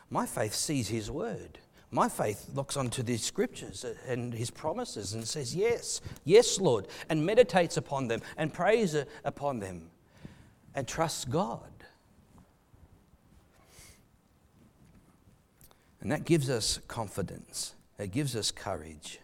[0.09, 1.59] My faith sees His Word.
[1.91, 7.25] My faith looks onto the scriptures and his promises and says, Yes, yes, Lord, and
[7.25, 9.91] meditates upon them and prays upon them
[10.75, 11.71] and trusts God.
[16.01, 19.21] And that gives us confidence, it gives us courage.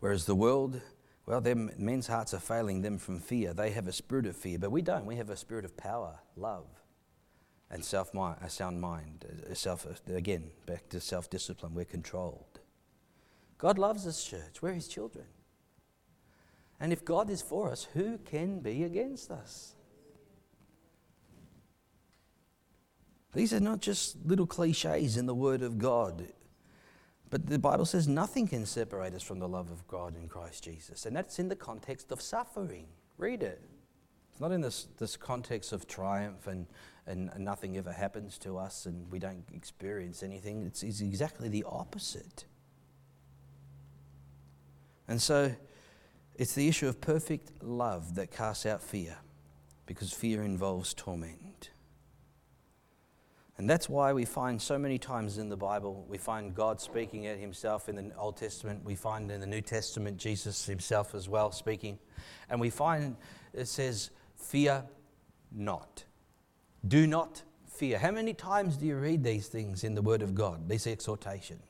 [0.00, 0.80] Whereas the world,
[1.26, 3.52] well, them, men's hearts are failing them from fear.
[3.52, 5.06] They have a spirit of fear, but we don't.
[5.06, 6.66] We have a spirit of power, love,
[7.70, 9.24] and self mind, a sound mind.
[9.50, 11.74] A self, again, back to self discipline.
[11.74, 12.60] We're controlled.
[13.58, 14.62] God loves us, church.
[14.62, 15.26] We're His children.
[16.78, 19.74] And if God is for us, who can be against us?
[23.32, 26.32] These are not just little cliches in the Word of God.
[27.30, 30.64] But the Bible says nothing can separate us from the love of God in Christ
[30.64, 31.06] Jesus.
[31.06, 32.86] And that's in the context of suffering.
[33.18, 33.62] Read it.
[34.30, 36.66] It's not in this, this context of triumph and,
[37.06, 40.66] and, nothing ever happens to us and we don't experience anything.
[40.66, 42.44] It's, it's exactly the opposite.
[45.08, 45.54] And so
[46.34, 49.16] it's the issue of perfect love that casts out fear
[49.86, 51.70] because fear involves torment.
[53.58, 57.26] And that's why we find so many times in the Bible, we find God speaking
[57.26, 58.84] at himself in the Old Testament.
[58.84, 61.98] We find in the New Testament Jesus himself as well speaking.
[62.50, 63.16] And we find
[63.54, 64.84] it says, Fear
[65.50, 66.04] not.
[66.86, 67.98] Do not fear.
[67.98, 71.62] How many times do you read these things in the Word of God, these exhortations?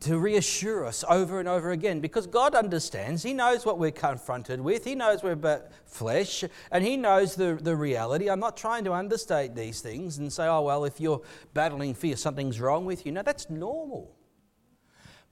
[0.00, 3.22] To reassure us over and over again because God understands.
[3.22, 4.84] He knows what we're confronted with.
[4.84, 8.28] He knows we're but flesh and He knows the, the reality.
[8.28, 11.22] I'm not trying to understate these things and say, oh, well, if you're
[11.54, 13.12] battling fear, something's wrong with you.
[13.12, 14.14] No, that's normal.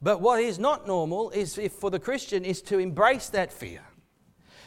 [0.01, 3.83] But what is not normal is if for the Christian is to embrace that fear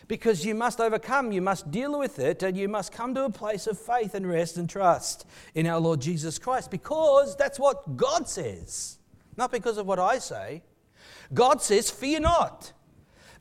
[0.08, 3.30] because you must overcome, you must deal with it, and you must come to a
[3.30, 7.98] place of faith and rest and trust in our Lord Jesus Christ because that's what
[7.98, 8.97] God says,
[9.38, 10.64] not because of what I say.
[11.34, 12.74] God says, Fear not.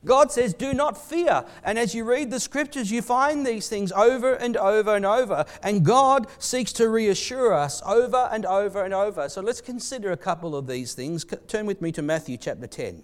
[0.05, 1.43] God says, Do not fear.
[1.63, 5.45] And as you read the scriptures, you find these things over and over and over.
[5.63, 9.27] And God seeks to reassure us over and over and over.
[9.29, 11.25] So let's consider a couple of these things.
[11.47, 13.03] Turn with me to Matthew chapter 10.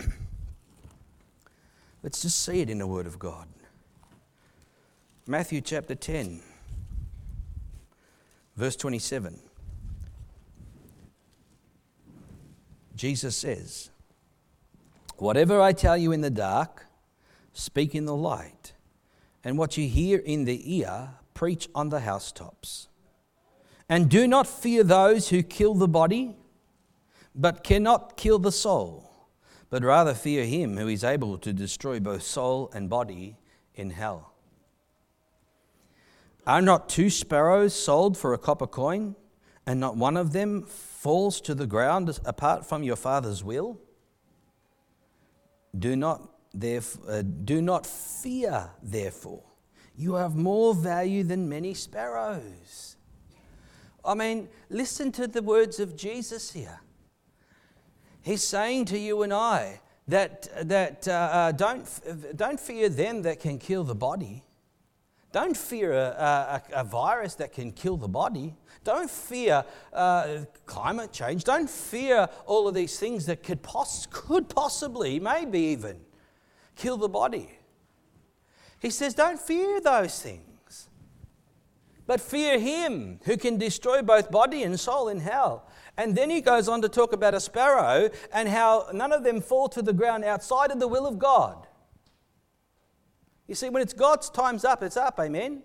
[2.02, 3.48] Let's just see it in the Word of God.
[5.26, 6.42] Matthew chapter 10,
[8.56, 9.40] verse 27.
[12.94, 13.90] Jesus says,
[15.16, 16.86] Whatever I tell you in the dark,
[17.52, 18.72] speak in the light,
[19.42, 22.88] and what you hear in the ear, preach on the housetops.
[23.88, 26.36] And do not fear those who kill the body,
[27.34, 29.04] but cannot kill the soul
[29.74, 33.36] but rather fear him who is able to destroy both soul and body
[33.74, 34.32] in hell.
[36.46, 39.16] Are not two sparrows sold for a copper coin,
[39.66, 43.78] and not one of them falls to the ground apart from your Father's will?
[45.78, 49.42] Do not, therefore, uh, do not fear, therefore.
[49.96, 52.96] You have more value than many sparrows.
[54.04, 56.80] I mean, listen to the words of Jesus here.
[58.22, 61.88] He's saying to you and I that, that uh, uh, don't,
[62.36, 64.44] don't fear them that can kill the body.
[65.34, 68.54] Don't fear a, a, a virus that can kill the body.
[68.84, 71.42] Don't fear uh, climate change.
[71.42, 75.96] Don't fear all of these things that could, poss- could possibly, maybe even,
[76.76, 77.50] kill the body.
[78.78, 80.88] He says, Don't fear those things,
[82.06, 85.68] but fear Him who can destroy both body and soul in hell.
[85.96, 89.40] And then he goes on to talk about a sparrow and how none of them
[89.40, 91.66] fall to the ground outside of the will of God.
[93.46, 95.62] You see, when it's God's time's up, it's up, amen?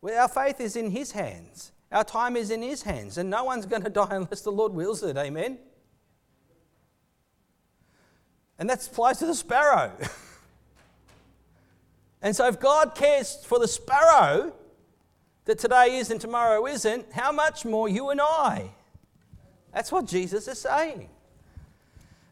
[0.00, 1.72] Well, our faith is in His hands.
[1.92, 4.72] Our time is in His hands, and no one's going to die unless the Lord
[4.72, 5.58] wills it, amen?
[8.58, 9.92] And that applies to the sparrow.
[12.22, 14.52] and so, if God cares for the sparrow
[15.46, 18.70] that today is and tomorrow isn't, how much more you and I?
[19.72, 21.08] That's what Jesus is saying.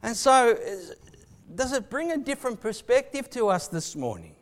[0.03, 0.59] And so,
[1.55, 4.35] does it bring a different perspective to us this morning?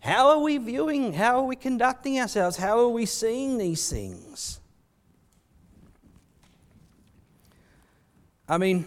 [0.00, 1.12] How are we viewing?
[1.12, 2.56] How are we conducting ourselves?
[2.56, 4.60] How are we seeing these things?
[8.48, 8.86] I mean,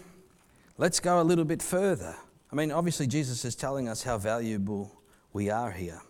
[0.78, 2.16] let's go a little bit further.
[2.50, 4.90] I mean, obviously, Jesus is telling us how valuable
[5.32, 6.02] we are here.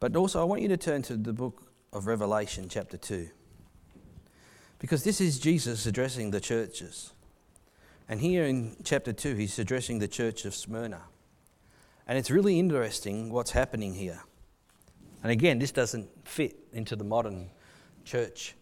[0.00, 3.28] But also, I want you to turn to the book of Revelation, chapter 2.
[4.78, 7.12] Because this is Jesus addressing the churches.
[8.08, 11.02] And here in chapter 2, he's addressing the church of Smyrna.
[12.08, 14.20] And it's really interesting what's happening here.
[15.22, 17.50] And again, this doesn't fit into the modern
[18.04, 18.54] church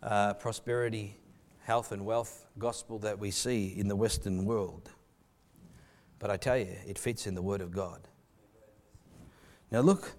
[0.00, 1.16] uh, prosperity,
[1.64, 4.90] health, and wealth gospel that we see in the Western world.
[6.20, 8.06] But I tell you, it fits in the Word of God.
[9.72, 10.12] Now, look,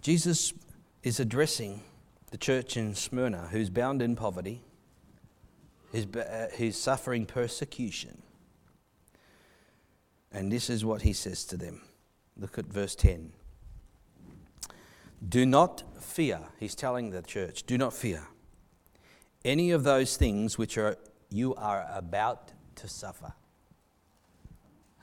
[0.00, 0.54] Jesus
[1.02, 1.82] is addressing
[2.30, 4.62] the church in Smyrna who's bound in poverty,
[5.92, 8.22] who's, uh, who's suffering persecution.
[10.32, 11.82] And this is what he says to them.
[12.38, 13.32] Look at verse 10.
[15.26, 18.28] Do not fear, he's telling the church, do not fear
[19.46, 20.96] any of those things which are,
[21.30, 23.32] you are about to suffer.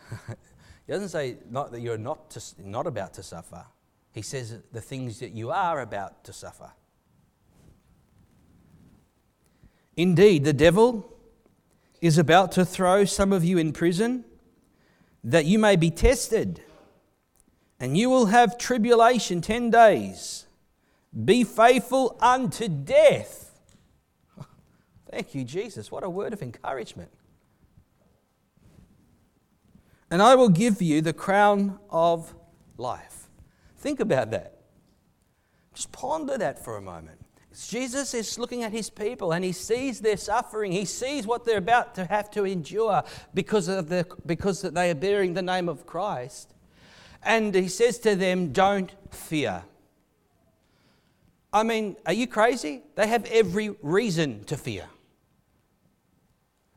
[0.28, 3.66] he doesn't say not that you're not, to, not about to suffer.
[4.12, 6.72] He says the things that you are about to suffer.
[9.96, 11.10] Indeed, the devil
[12.02, 14.26] is about to throw some of you in prison
[15.24, 16.62] that you may be tested,
[17.80, 20.46] and you will have tribulation 10 days.
[21.26, 23.44] Be faithful unto death
[25.14, 25.92] Thank you, Jesus.
[25.92, 27.12] What a word of encouragement.
[30.10, 32.34] And I will give you the crown of
[32.78, 33.28] life.
[33.78, 34.58] Think about that.
[35.76, 37.20] Just ponder that for a moment.
[37.68, 40.72] Jesus is looking at his people and he sees their suffering.
[40.72, 43.04] He sees what they're about to have to endure
[43.36, 46.56] because, of the, because they are bearing the name of Christ.
[47.26, 49.64] And he says to them, Don't fear.
[51.52, 52.82] I mean, are you crazy?
[52.96, 54.86] They have every reason to fear.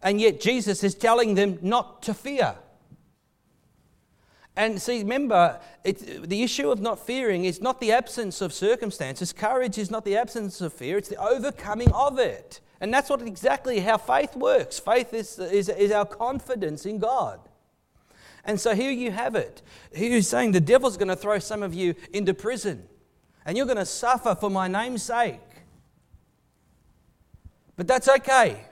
[0.02, 2.56] And yet Jesus is telling them not to fear.
[4.54, 9.32] And see, remember, the issue of not fearing is not the absence of circumstances.
[9.32, 12.60] Courage is not the absence of fear, it's the overcoming of it.
[12.80, 14.78] And that's what exactly how faith works.
[14.78, 17.40] Faith is, is, is our confidence in God.
[18.46, 19.60] And so here you have it.
[19.92, 22.88] He's saying the devil's going to throw some of you into prison,
[23.44, 25.40] and you're going to suffer for my name's sake.
[27.74, 28.64] But that's okay.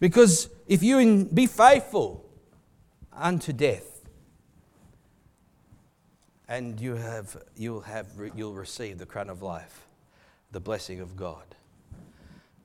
[0.00, 2.24] Because if you be faithful
[3.12, 4.00] unto death,
[6.48, 9.86] and you have, you'll, have, you'll receive the crown of life,
[10.50, 11.44] the blessing of God.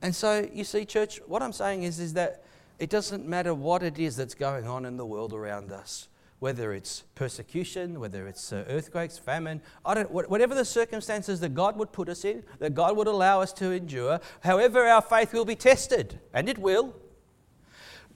[0.02, 2.45] And so, you see, church, what I'm saying is, is that
[2.80, 6.08] it doesn't matter what it is that's going on in the world around us,
[6.40, 12.10] whether it's persecution, whether it's uh, earthquakes, famine, whatever the circumstances that God would put
[12.10, 16.20] us in, that God would allow us to endure, however, our faith will be tested,
[16.34, 16.96] and it will.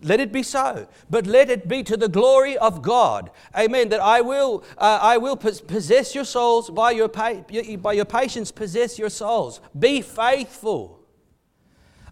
[0.02, 3.32] Let it be so, but let it be to the glory of God.
[3.58, 3.90] Amen.
[3.90, 7.44] That I will, uh, I will possess your souls by your, pa-
[7.82, 8.50] by your patience.
[8.50, 9.60] Possess your souls.
[9.78, 10.99] Be faithful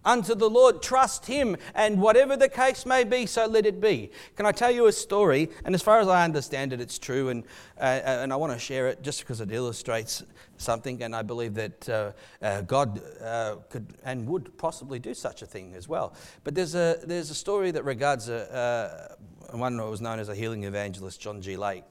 [0.08, 0.82] unto the Lord.
[0.82, 4.10] Trust Him, and whatever the case may be, so let it be.
[4.36, 5.50] Can I tell you a story?
[5.64, 7.44] And as far as I understand it, it's true, and,
[7.78, 10.24] uh, uh and I want to share it just because it illustrates
[10.56, 15.42] something, and I believe that uh, uh, God uh, could and would possibly do such
[15.42, 16.14] a thing as well.
[16.42, 19.16] But there's a, there's a story that regards a,
[19.52, 21.56] one that was known as a healing evangelist, John G.
[21.56, 21.84] Lake.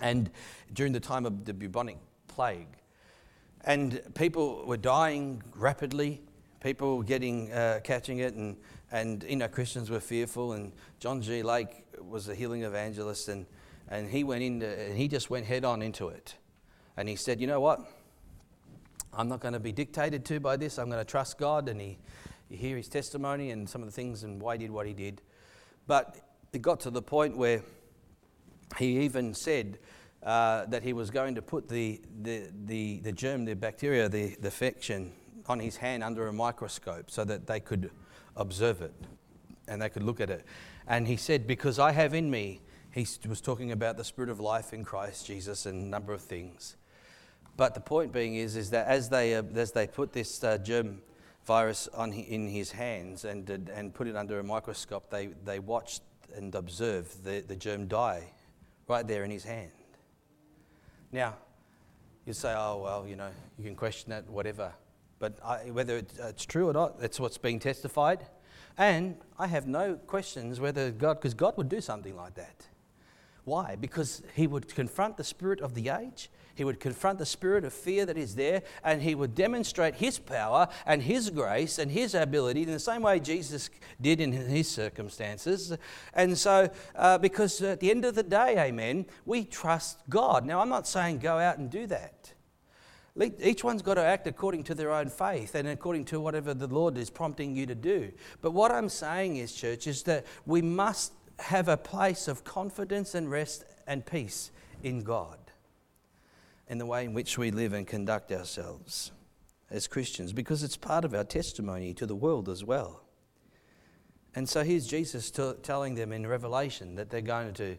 [0.00, 0.30] And
[0.72, 1.98] during the time of the bubonic
[2.28, 2.68] plague,
[3.64, 6.22] and people were dying rapidly,
[6.66, 8.56] people getting, uh, catching it, and,
[8.90, 10.54] and you know, Christians were fearful.
[10.54, 11.44] And John G.
[11.44, 13.46] Lake was a healing evangelist, and,
[13.88, 16.34] and he went into, and he just went head on into it
[16.96, 17.80] and he said, You know what?
[19.12, 20.78] I'm not going to be dictated to by this.
[20.78, 21.68] I'm going to trust God.
[21.68, 21.98] And he,
[22.50, 24.92] you hear his testimony and some of the things and why he did what he
[24.92, 25.22] did.
[25.86, 26.16] But
[26.52, 27.62] it got to the point where
[28.76, 29.78] he even said
[30.22, 34.34] uh, that he was going to put the, the, the, the germ, the bacteria, the,
[34.40, 35.12] the infection
[35.48, 37.90] on his hand under a microscope so that they could
[38.36, 38.94] observe it
[39.68, 40.44] and they could look at it.
[40.86, 42.60] And he said, Because I have in me,
[42.92, 46.22] he was talking about the spirit of life in Christ Jesus and a number of
[46.22, 46.76] things.
[47.56, 50.58] But the point being is, is that as they, uh, as they put this uh,
[50.58, 51.00] germ
[51.44, 56.02] virus on, in his hands and, and put it under a microscope, they, they watched
[56.34, 58.24] and observed the, the germ die
[58.88, 59.70] right there in his hand.
[61.12, 61.36] Now,
[62.26, 64.72] you say, oh, well, you know, you can question that, whatever.
[65.18, 68.26] But I, whether it's true or not, that's what's being testified.
[68.76, 72.66] And I have no questions whether God, because God would do something like that.
[73.44, 73.76] Why?
[73.76, 77.72] Because he would confront the spirit of the age He would confront the spirit of
[77.72, 82.14] fear that is there, and he would demonstrate his power and his grace and his
[82.14, 83.68] ability in the same way Jesus
[84.00, 85.76] did in his circumstances.
[86.14, 90.46] And so, uh, because at the end of the day, amen, we trust God.
[90.46, 92.32] Now, I'm not saying go out and do that.
[93.42, 96.66] Each one's got to act according to their own faith and according to whatever the
[96.66, 98.12] Lord is prompting you to do.
[98.42, 103.14] But what I'm saying is, church, is that we must have a place of confidence
[103.14, 104.50] and rest and peace
[104.82, 105.38] in God
[106.68, 109.12] in the way in which we live and conduct ourselves
[109.70, 113.02] as Christians because it's part of our testimony to the world as well.
[114.34, 117.78] And so here's Jesus t- telling them in Revelation that they're going to,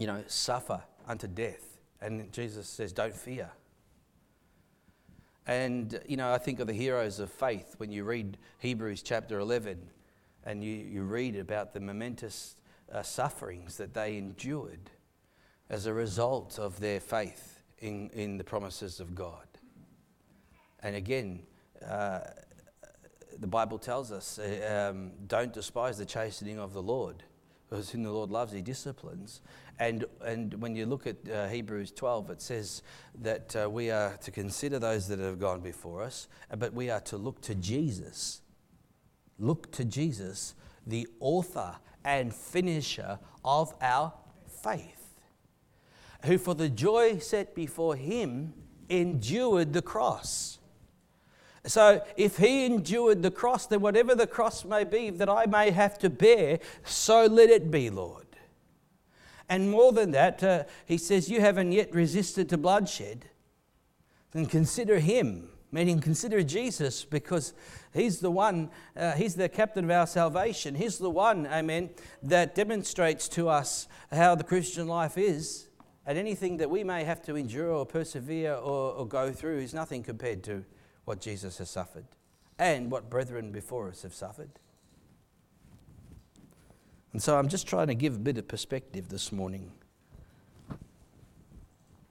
[0.00, 1.78] you know, suffer unto death.
[2.00, 3.50] And Jesus says, Don't fear.
[5.50, 9.40] And, you know, I think of the heroes of faith when you read Hebrews chapter
[9.40, 9.80] 11
[10.44, 12.54] and you, you read about the momentous
[12.92, 14.90] uh, sufferings that they endured
[15.68, 19.48] as a result of their faith in, in the promises of God.
[20.84, 21.40] And again,
[21.84, 22.20] uh,
[23.36, 24.38] the Bible tells us
[24.70, 27.24] um, don't despise the chastening of the Lord,
[27.70, 29.40] because whom the Lord loves, he disciplines.
[29.78, 32.82] And, and when you look at uh, Hebrews 12, it says
[33.22, 36.90] that uh, we are to consider those that have gone before us, uh, but we
[36.90, 38.42] are to look to Jesus.
[39.38, 40.54] Look to Jesus,
[40.84, 44.12] the author and finisher of our
[44.62, 45.14] faith,
[46.24, 48.52] who for the joy set before him
[48.88, 50.58] endured the cross.
[51.66, 55.70] So, if he endured the cross, then whatever the cross may be that I may
[55.70, 58.26] have to bear, so let it be, Lord.
[59.50, 63.26] And more than that, uh, he says, You haven't yet resisted to bloodshed.
[64.30, 67.52] Then consider him, meaning consider Jesus, because
[67.92, 70.76] he's the one, uh, he's the captain of our salvation.
[70.76, 71.90] He's the one, amen,
[72.22, 75.68] that demonstrates to us how the Christian life is.
[76.06, 79.74] And anything that we may have to endure or persevere or, or go through is
[79.74, 80.64] nothing compared to
[81.10, 82.04] what Jesus has suffered
[82.56, 84.50] and what brethren before us have suffered.
[87.12, 89.72] And so I'm just trying to give a bit of perspective this morning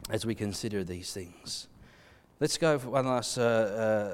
[0.09, 1.69] as we consider these things.
[2.41, 3.41] Let's go for one last, uh,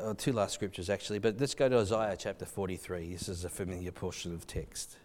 [0.03, 3.13] uh, or two last scriptures actually, but let's go to Isaiah chapter 43.
[3.13, 4.97] This is a familiar portion of text,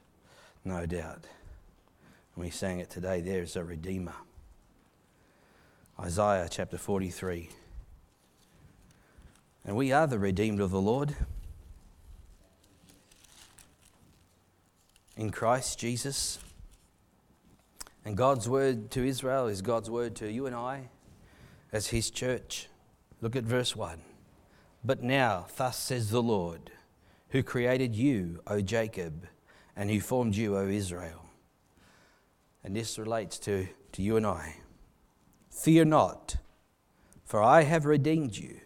[0.63, 1.25] no doubt.
[2.37, 4.17] And we sang it today there is a Redeemer.
[5.99, 7.49] Isaiah chapter 43.
[9.71, 11.15] And we are the redeemed of the Lord.
[15.17, 16.41] in Christ Jesus.
[18.05, 20.89] And God's word to Israel is God's word to you and I
[21.73, 22.69] as His church.
[23.21, 24.01] Look at verse 1.
[24.83, 26.73] But now, thus says the Lord,
[27.29, 29.29] who created you, O Jacob,
[29.77, 31.27] and who formed you, O Israel.
[32.65, 34.57] And this relates to, to you and I.
[35.49, 36.39] Fear not,
[37.25, 38.63] for I have redeemed you.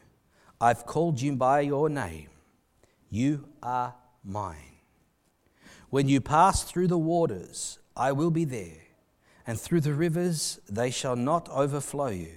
[0.64, 2.28] I've called you by your name.
[3.10, 4.78] You are mine.
[5.90, 8.80] When you pass through the waters, I will be there,
[9.46, 12.32] and through the rivers, they shall not overflow you.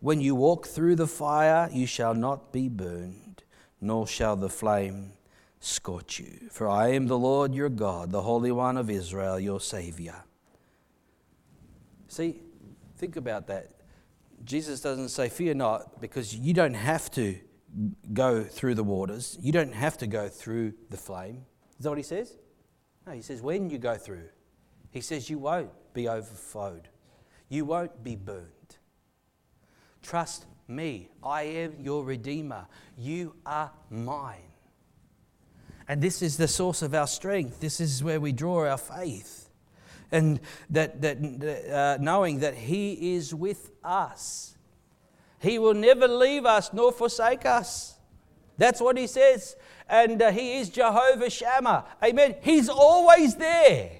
[0.00, 3.42] When you walk through the fire, you shall not be burned,
[3.82, 5.12] nor shall the flame
[5.60, 6.48] scorch you.
[6.50, 10.24] For I am the Lord your God, the Holy One of Israel, your Savior.
[12.08, 12.40] See,
[12.96, 13.72] think about that.
[14.42, 17.38] Jesus doesn't say, Fear not, because you don't have to
[18.12, 21.44] go through the waters, you don't have to go through the flame.
[21.78, 22.36] Is that what he says?
[23.06, 24.28] No, he says, when you go through,
[24.90, 26.88] he says, you won't be overflowed.
[27.48, 28.76] You won't be burned.
[30.02, 31.08] Trust me.
[31.22, 32.66] I am your Redeemer.
[32.96, 34.42] You are mine.
[35.88, 37.60] And this is the source of our strength.
[37.60, 39.48] This is where we draw our faith.
[40.12, 40.40] And
[40.70, 41.18] that, that
[41.70, 44.57] uh, knowing that He is with us.
[45.40, 47.96] He will never leave us nor forsake us.
[48.56, 49.56] That's what He says
[49.88, 51.84] and uh, He is Jehovah Shammah.
[52.02, 52.36] Amen.
[52.42, 53.90] He's always there.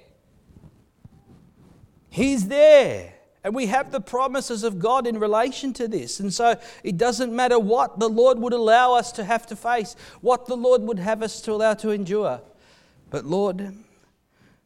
[2.11, 3.15] He's there.
[3.45, 6.21] And we have the promises of God in relation to this.
[6.21, 9.97] And so it doesn't matter what the Lord would allow us to have to face,
[10.21, 12.41] what the Lord would have us to allow to endure.
[13.11, 13.75] But Lord,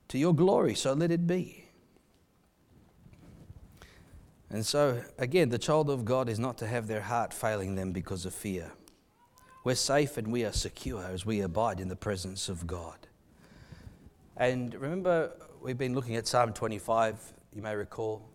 [0.09, 1.62] to your glory, so let it be.
[4.53, 7.91] And so, again, the child of God is not to have their heart failing them
[7.91, 8.71] because of fear.
[9.65, 12.99] We're safe and we are secure as we abide in the presence of God.
[14.37, 15.33] And remember,
[15.63, 18.29] we've been looking at Psalm 25, you may recall,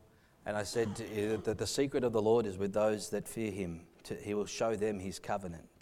[0.47, 3.51] and I said eh, that the secret of the Lord is with those that fear
[3.51, 3.81] him.
[4.23, 5.76] He will show them his covenant.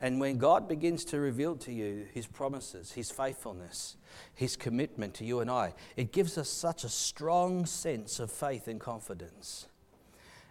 [0.00, 3.96] And when God begins to reveal to you his promises, his faithfulness,
[4.34, 8.66] his commitment to you and I, it gives us such a strong sense of faith
[8.66, 9.66] and confidence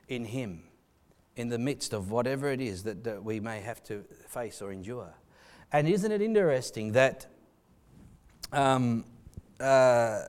[0.09, 0.63] in Him
[1.35, 4.71] in the midst of whatever it is that, that we may have to face or
[4.71, 5.13] endure.
[5.71, 7.27] And isn't it interesting that
[8.51, 9.05] um,
[9.59, 10.23] uh,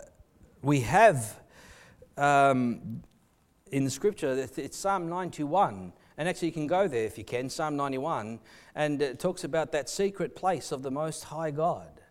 [0.62, 1.41] we have
[2.16, 3.03] um,
[3.73, 5.93] in the scripture, it's Psalm 91.
[6.21, 8.41] And actually, you can go there if you can, Psalm 91,
[8.75, 12.03] and it talks about that secret place of the Most High God.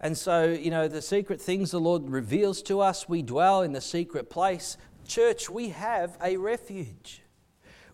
[0.00, 3.72] And so, you know, the secret things the Lord reveals to us, we dwell in
[3.72, 4.76] the secret place.
[5.04, 7.22] Church, we have a refuge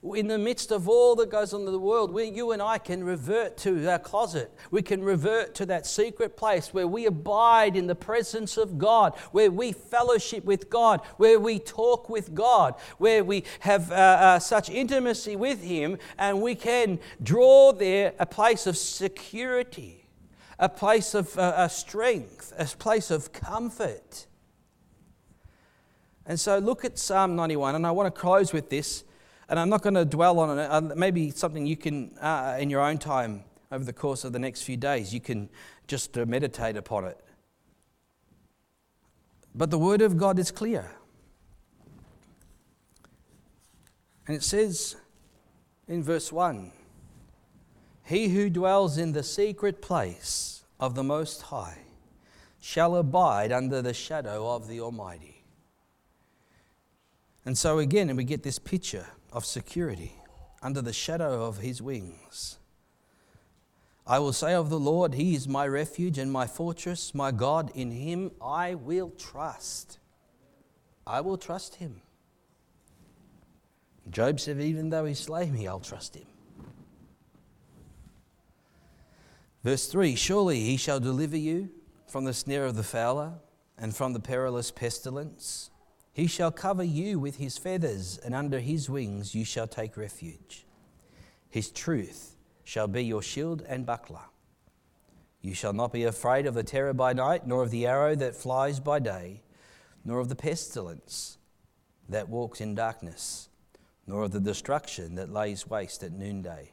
[0.03, 2.79] in the midst of all that goes on in the world, we, you and I
[2.79, 4.53] can revert to our closet.
[4.71, 9.17] We can revert to that secret place where we abide in the presence of God,
[9.33, 14.39] where we fellowship with God, where we talk with God, where we have uh, uh,
[14.39, 20.07] such intimacy with Him, and we can draw there a place of security,
[20.59, 24.27] a place of uh, a strength, a place of comfort.
[26.27, 29.05] And so look at Psalm 91, and I want to close with this.
[29.49, 30.65] And I'm not going to dwell on it.
[30.65, 34.39] Uh, maybe something you can, uh, in your own time, over the course of the
[34.39, 35.49] next few days, you can
[35.87, 37.19] just uh, meditate upon it.
[39.55, 40.91] But the Word of God is clear.
[44.27, 44.97] And it says
[45.87, 46.73] in verse 1
[48.05, 51.79] He who dwells in the secret place of the Most High
[52.61, 55.45] shall abide under the shadow of the Almighty.
[57.45, 59.07] And so again, we get this picture
[59.37, 60.15] of security
[60.63, 62.57] under the shadow of his wings.
[64.07, 67.71] I will say of the Lord, He is my refuge and my fortress, my God,
[67.75, 69.99] in Him I will trust.
[71.07, 72.01] I will trust Him.
[74.09, 76.27] Job said, Even though He slay me, I'll trust Him.
[79.65, 81.69] Verse 3 Surely He shall deliver you
[82.07, 83.35] from the snare of the fowler
[83.77, 85.71] and from the perilous pestilence.
[86.17, 90.65] He shall cover you with his feathers, and under his wings you shall take refuge.
[91.51, 94.25] His truth shall be your shield and buckler.
[95.43, 98.35] You shall not be afraid of the terror by night, nor of the arrow that
[98.35, 99.43] flies by day,
[100.07, 101.37] nor of the pestilence
[102.09, 103.51] that walks in darkness,
[104.07, 106.73] nor of the destruction that lays waste at noonday.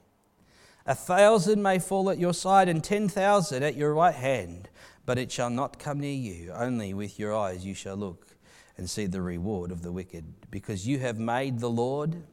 [0.86, 4.70] A thousand may fall at your side, and ten thousand at your right hand,
[5.06, 6.54] but it shall not come near you.
[6.54, 8.33] Only with your eyes you shall look
[8.78, 10.26] and see the reward of the wicked.
[10.50, 12.24] Because you have made the Lord,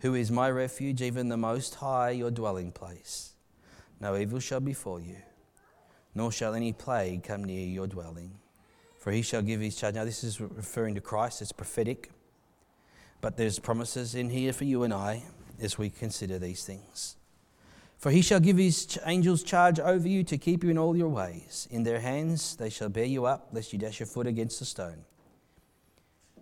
[0.00, 3.32] who is my refuge, even the Most High, your dwelling place.
[4.00, 5.16] No evil shall befall you,
[6.14, 8.32] nor shall any plague come near your dwelling.
[8.98, 9.94] For he shall give his charge.
[9.94, 12.10] Now, this is referring to Christ, it's prophetic.
[13.20, 15.24] But there's promises in here for you and I
[15.60, 17.16] as we consider these things.
[17.98, 21.10] For he shall give his angels charge over you to keep you in all your
[21.10, 21.68] ways.
[21.70, 24.64] In their hands they shall bear you up, lest you dash your foot against a
[24.64, 25.04] stone.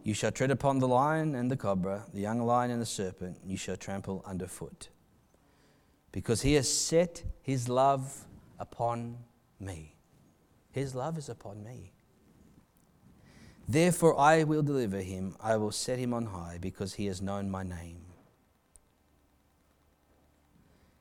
[0.08, 3.36] You shall tread upon the lion and the cobra, the young lion and the serpent,
[3.44, 4.88] you shall trample underfoot.
[6.12, 8.24] Because he has set his love
[8.58, 9.18] upon
[9.60, 9.96] me.
[10.70, 11.92] His love is upon me.
[13.68, 17.50] Therefore I will deliver him, I will set him on high, because he has known
[17.50, 18.00] my name.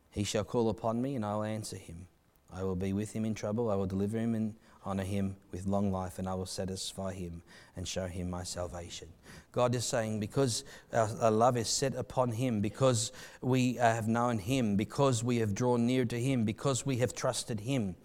[0.09, 2.07] He shall call upon me, and I will answer him.
[2.51, 4.55] I will be with him in trouble, I will deliver him and
[4.87, 7.41] honor him with long life, and I will satisfy him
[7.75, 9.09] and show him my salvation.
[9.51, 10.63] God is saying, because
[10.93, 13.11] our, love is set upon him, because
[13.41, 17.13] we uh, have known him, because we have drawn near to him, because we have
[17.13, 17.95] trusted him,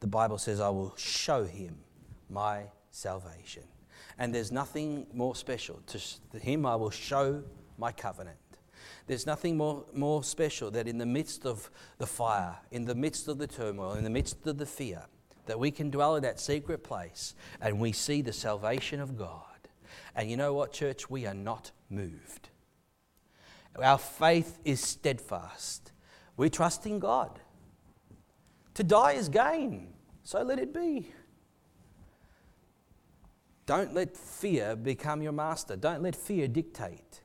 [0.00, 1.76] the Bible says, I will show him
[2.30, 3.64] my salvation.
[4.18, 5.82] And there's nothing more special.
[5.88, 7.42] To him, I will show
[7.76, 8.38] my covenant.
[9.06, 13.28] There's nothing more, more special that in the midst of the fire, in the midst
[13.28, 15.04] of the turmoil, in the midst of the fear,
[15.50, 19.42] that we can dwell in that secret place and we see the salvation of God.
[20.14, 21.10] And you know what, church?
[21.10, 22.50] We are not moved.
[23.76, 25.90] Our faith is steadfast.
[26.36, 27.40] We trust in God.
[28.74, 29.88] To die is gain,
[30.22, 31.12] so let it be.
[33.66, 35.74] Don't let fear become your master.
[35.74, 37.22] Don't let fear dictate.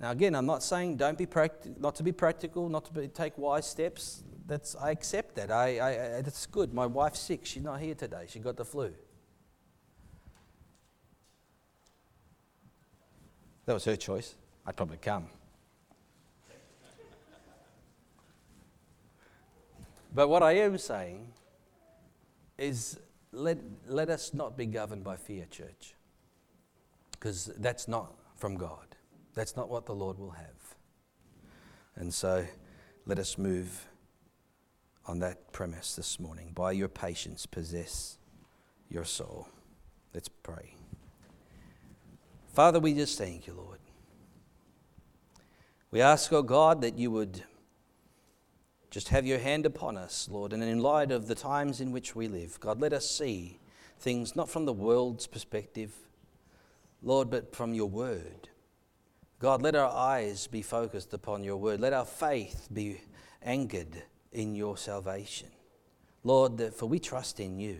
[0.00, 3.08] Now, again, I'm not saying don't be practi- not to be practical, not to be,
[3.08, 5.52] take wise steps that's, I accept that.
[5.52, 6.72] I, I, I, that's good.
[6.72, 7.44] My wife's sick.
[7.44, 8.24] She's not here today.
[8.26, 8.92] She got the flu.
[13.66, 14.34] That was her choice.
[14.66, 15.26] I'd probably come.
[20.14, 21.28] But what I am saying
[22.56, 22.98] is
[23.30, 25.94] let, let us not be governed by fear, church.
[27.12, 28.96] Because that's not from God.
[29.34, 30.46] That's not what the Lord will have.
[31.96, 32.46] And so
[33.04, 33.86] let us move
[35.08, 36.52] on that premise this morning.
[36.54, 38.18] By your patience, possess
[38.90, 39.48] your soul.
[40.12, 40.74] Let's pray.
[42.52, 43.78] Father, we just thank you, Lord.
[45.90, 47.42] We ask, O oh God, that you would
[48.90, 52.14] just have your hand upon us, Lord, and in light of the times in which
[52.14, 53.58] we live, God, let us see
[53.98, 55.94] things not from the world's perspective,
[57.02, 58.48] Lord, but from your word.
[59.38, 61.80] God, let our eyes be focused upon your word.
[61.80, 63.00] Let our faith be
[63.42, 64.02] anchored
[64.32, 65.48] in your salvation.
[66.24, 67.78] Lord, that for we trust in you.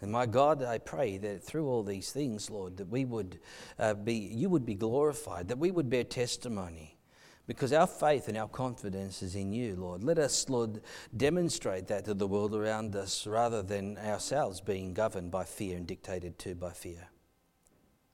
[0.00, 3.40] And my God, I pray that through all these things, Lord, that we would
[3.78, 6.98] uh, be, you would be glorified, that we would bear testimony,
[7.46, 10.04] because our faith and our confidence is in you, Lord.
[10.04, 10.82] Let us, Lord,
[11.16, 15.86] demonstrate that to the world around us rather than ourselves being governed by fear and
[15.86, 17.08] dictated to by fear.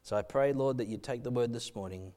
[0.03, 2.13] So I pray, Lord, that you take the word this morning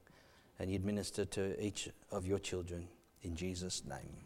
[0.59, 2.87] and you'd minister to each of your children
[3.21, 4.24] in Jesus' name.